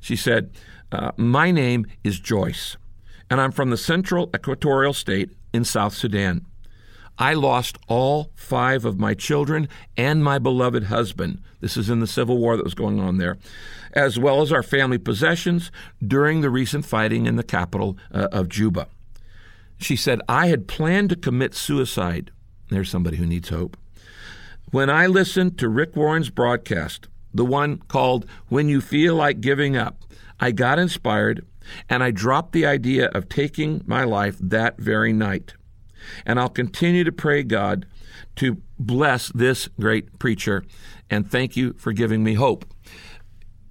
She 0.00 0.16
said, 0.16 0.50
uh, 0.92 1.12
My 1.16 1.50
name 1.50 1.86
is 2.02 2.20
Joyce, 2.20 2.76
and 3.30 3.40
I'm 3.40 3.52
from 3.52 3.70
the 3.70 3.76
central 3.76 4.30
equatorial 4.34 4.92
state 4.92 5.30
in 5.52 5.64
South 5.64 5.94
Sudan. 5.94 6.44
I 7.18 7.34
lost 7.34 7.78
all 7.86 8.30
five 8.34 8.84
of 8.84 8.98
my 8.98 9.14
children 9.14 9.68
and 9.96 10.24
my 10.24 10.38
beloved 10.38 10.84
husband. 10.84 11.40
This 11.60 11.76
is 11.76 11.88
in 11.88 12.00
the 12.00 12.06
civil 12.06 12.38
war 12.38 12.56
that 12.56 12.64
was 12.64 12.74
going 12.74 12.98
on 12.98 13.18
there, 13.18 13.38
as 13.92 14.18
well 14.18 14.42
as 14.42 14.52
our 14.52 14.62
family 14.62 14.98
possessions 14.98 15.70
during 16.04 16.40
the 16.40 16.50
recent 16.50 16.84
fighting 16.84 17.26
in 17.26 17.36
the 17.36 17.44
capital 17.44 17.96
uh, 18.12 18.28
of 18.32 18.48
Juba. 18.48 18.88
She 19.78 19.96
said, 19.96 20.20
I 20.28 20.46
had 20.48 20.68
planned 20.68 21.10
to 21.10 21.16
commit 21.16 21.54
suicide. 21.54 22.30
There's 22.70 22.90
somebody 22.90 23.16
who 23.16 23.26
needs 23.26 23.48
hope. 23.48 23.76
When 24.70 24.90
I 24.90 25.06
listened 25.06 25.58
to 25.58 25.68
Rick 25.68 25.94
Warren's 25.94 26.30
broadcast, 26.30 27.08
the 27.32 27.44
one 27.44 27.78
called 27.88 28.26
When 28.48 28.68
You 28.68 28.80
Feel 28.80 29.14
Like 29.14 29.40
Giving 29.40 29.76
Up, 29.76 30.02
I 30.40 30.50
got 30.50 30.78
inspired 30.78 31.46
and 31.88 32.02
I 32.02 32.10
dropped 32.10 32.52
the 32.52 32.66
idea 32.66 33.08
of 33.08 33.28
taking 33.28 33.82
my 33.86 34.04
life 34.04 34.36
that 34.40 34.78
very 34.78 35.12
night. 35.12 35.54
And 36.26 36.38
I'll 36.38 36.48
continue 36.48 37.04
to 37.04 37.12
pray 37.12 37.42
God 37.42 37.86
to 38.36 38.60
bless 38.78 39.30
this 39.32 39.68
great 39.80 40.18
preacher. 40.18 40.64
And 41.08 41.30
thank 41.30 41.56
you 41.56 41.74
for 41.74 41.92
giving 41.92 42.22
me 42.22 42.34
hope. 42.34 42.64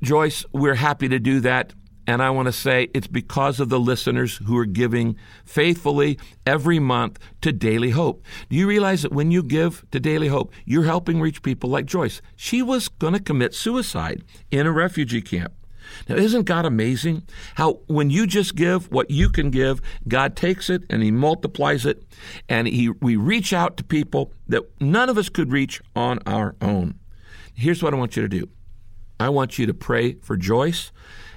Joyce, 0.02 0.46
we're 0.52 0.76
happy 0.76 1.08
to 1.08 1.20
do 1.20 1.40
that. 1.42 1.74
And 2.06 2.22
I 2.22 2.30
want 2.32 2.48
to 2.48 2.52
say 2.52 2.90
it's 2.94 3.08
because 3.08 3.60
of 3.60 3.70
the 3.70 3.80
listeners 3.80 4.38
who 4.46 4.58
are 4.58 4.66
giving 4.66 5.16
faithfully 5.46 6.20
every 6.46 6.80
month 6.80 7.18
to 7.42 7.54
Daily 7.54 7.92
Hope. 7.92 8.24
Do 8.50 8.58
you 8.58 8.68
realize 8.68 9.04
that 9.04 9.14
when 9.14 9.32
you 9.32 9.42
give 9.42 9.86
to 9.92 10.00
Daily 10.00 10.28
Hope, 10.28 10.52
you're 10.66 10.84
helping 10.84 11.22
reach 11.22 11.42
people 11.42 11.70
like 11.70 11.86
Joyce? 11.86 12.22
She 12.36 12.62
was 12.62 12.90
going 12.90 13.14
to 13.14 13.22
commit 13.22 13.54
suicide 13.54 14.24
in 14.52 14.68
a 14.68 14.72
refugee 14.72 15.22
camp. 15.22 15.54
Now, 16.08 16.16
isn't 16.16 16.44
God 16.44 16.66
amazing? 16.66 17.24
How 17.56 17.80
when 17.88 18.10
you 18.10 18.26
just 18.28 18.56
give 18.56 18.92
what 18.92 19.12
you 19.12 19.30
can 19.30 19.50
give, 19.50 19.82
God 20.08 20.36
takes 20.36 20.70
it 20.70 20.84
and 20.90 21.04
He 21.04 21.12
multiplies 21.12 21.86
it, 21.86 22.04
and 22.50 22.68
He 22.68 22.90
we 22.90 23.16
reach 23.16 23.54
out 23.54 23.78
to 23.78 23.84
people 23.84 24.34
that 24.48 24.64
none 24.82 25.10
of 25.10 25.18
us 25.18 25.30
could 25.30 25.52
reach 25.52 25.82
on 25.96 26.20
our 26.26 26.56
own. 26.62 27.00
Here's 27.54 27.84
what 27.84 27.94
I 27.94 27.98
want 27.98 28.16
you 28.16 28.22
to 28.22 28.30
do. 28.30 28.50
I 29.20 29.30
want 29.30 29.60
you 29.60 29.66
to 29.66 29.74
pray 29.74 30.16
for 30.16 30.36
Joyce. 30.36 30.92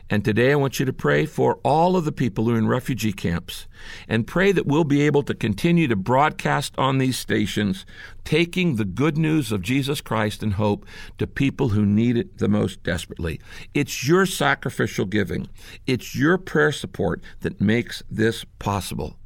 And 0.09 0.25
today 0.25 0.53
I 0.53 0.57
want 0.57 0.79
you 0.79 0.87
to 0.87 0.93
pray 0.93 1.27
for 1.27 1.59
all 1.65 1.97
of 1.97 2.05
the 2.05 2.13
people 2.13 2.45
who 2.45 2.55
are 2.55 2.59
in 2.59 2.69
refugee 2.69 3.13
camps 3.13 3.67
and 4.07 4.27
pray 4.27 4.53
that 4.53 4.67
we'll 4.67 4.85
be 4.85 5.03
able 5.03 5.25
to 5.25 5.35
continue 5.35 5.89
to 5.89 5.97
broadcast 5.97 6.75
on 6.79 6.99
these 6.99 7.19
stations, 7.19 7.85
taking 8.25 8.77
the 8.77 8.85
good 8.85 9.19
news 9.19 9.51
of 9.51 9.63
Jesus 9.63 10.01
Christ 10.01 10.45
and 10.45 10.55
hope 10.55 10.87
to 11.19 11.27
people 11.27 11.71
who 11.71 11.85
need 11.85 12.17
it 12.17 12.39
the 12.39 12.49
most 12.49 12.85
desperately. 12.85 13.41
It's 13.75 14.07
your 14.07 14.27
sacrificial 14.27 15.07
giving, 15.07 15.49
it's 15.89 16.15
your 16.15 16.39
prayer 16.39 16.73
support 16.73 17.21
that 17.41 17.61
makes 17.61 18.05
this 18.09 18.45
possible. 18.61 19.17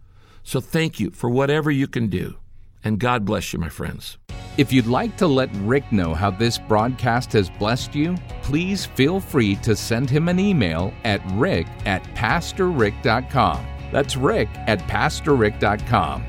So 0.43 0.61
thank 0.61 0.99
you 0.99 1.11
for 1.11 1.29
whatever 1.29 1.71
you 1.71 1.89
can 1.89 2.07
do. 2.07 2.37
And 2.83 2.99
God 2.99 3.27
bless 3.27 3.53
you, 3.53 3.59
my 3.59 3.69
friends. 3.69 4.17
If 4.57 4.73
you'd 4.73 4.87
like 4.87 5.17
to 5.19 5.27
let 5.27 5.49
Rick 5.57 5.91
know 5.93 6.13
how 6.13 6.31
this 6.31 6.59
broadcast 6.59 7.33
has 7.33 7.49
blessed 7.49 7.95
you, 7.95 8.17
please 8.43 8.85
feel 8.85 9.21
free 9.21 9.57
to 9.57 9.77
send 9.77 10.11
him 10.11 10.29
an 10.29 10.39
email 10.39 10.93
at 11.05 11.23
rick 11.33 11.67
at 11.87 12.03
pastorrick.com. 12.15 13.67
That's 13.93 14.17
rick 14.17 14.49
at 14.67 14.81
pastorrick.com. 14.81 16.25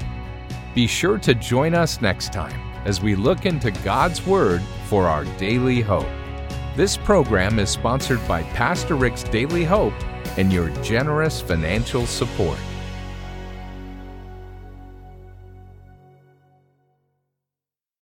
Be 0.73 0.87
sure 0.87 1.17
to 1.17 1.33
join 1.33 1.73
us 1.73 2.01
next 2.01 2.31
time 2.31 2.59
as 2.85 3.01
we 3.01 3.15
look 3.15 3.45
into 3.45 3.71
God's 3.83 4.25
Word 4.25 4.61
for 4.85 5.07
our 5.07 5.25
daily 5.37 5.81
hope. 5.81 6.07
This 6.75 6.95
program 6.95 7.59
is 7.59 7.69
sponsored 7.69 8.25
by 8.27 8.43
Pastor 8.43 8.95
Rick's 8.95 9.23
Daily 9.23 9.65
Hope 9.65 9.93
and 10.37 10.53
your 10.53 10.69
generous 10.81 11.41
financial 11.41 12.05
support. 12.05 12.57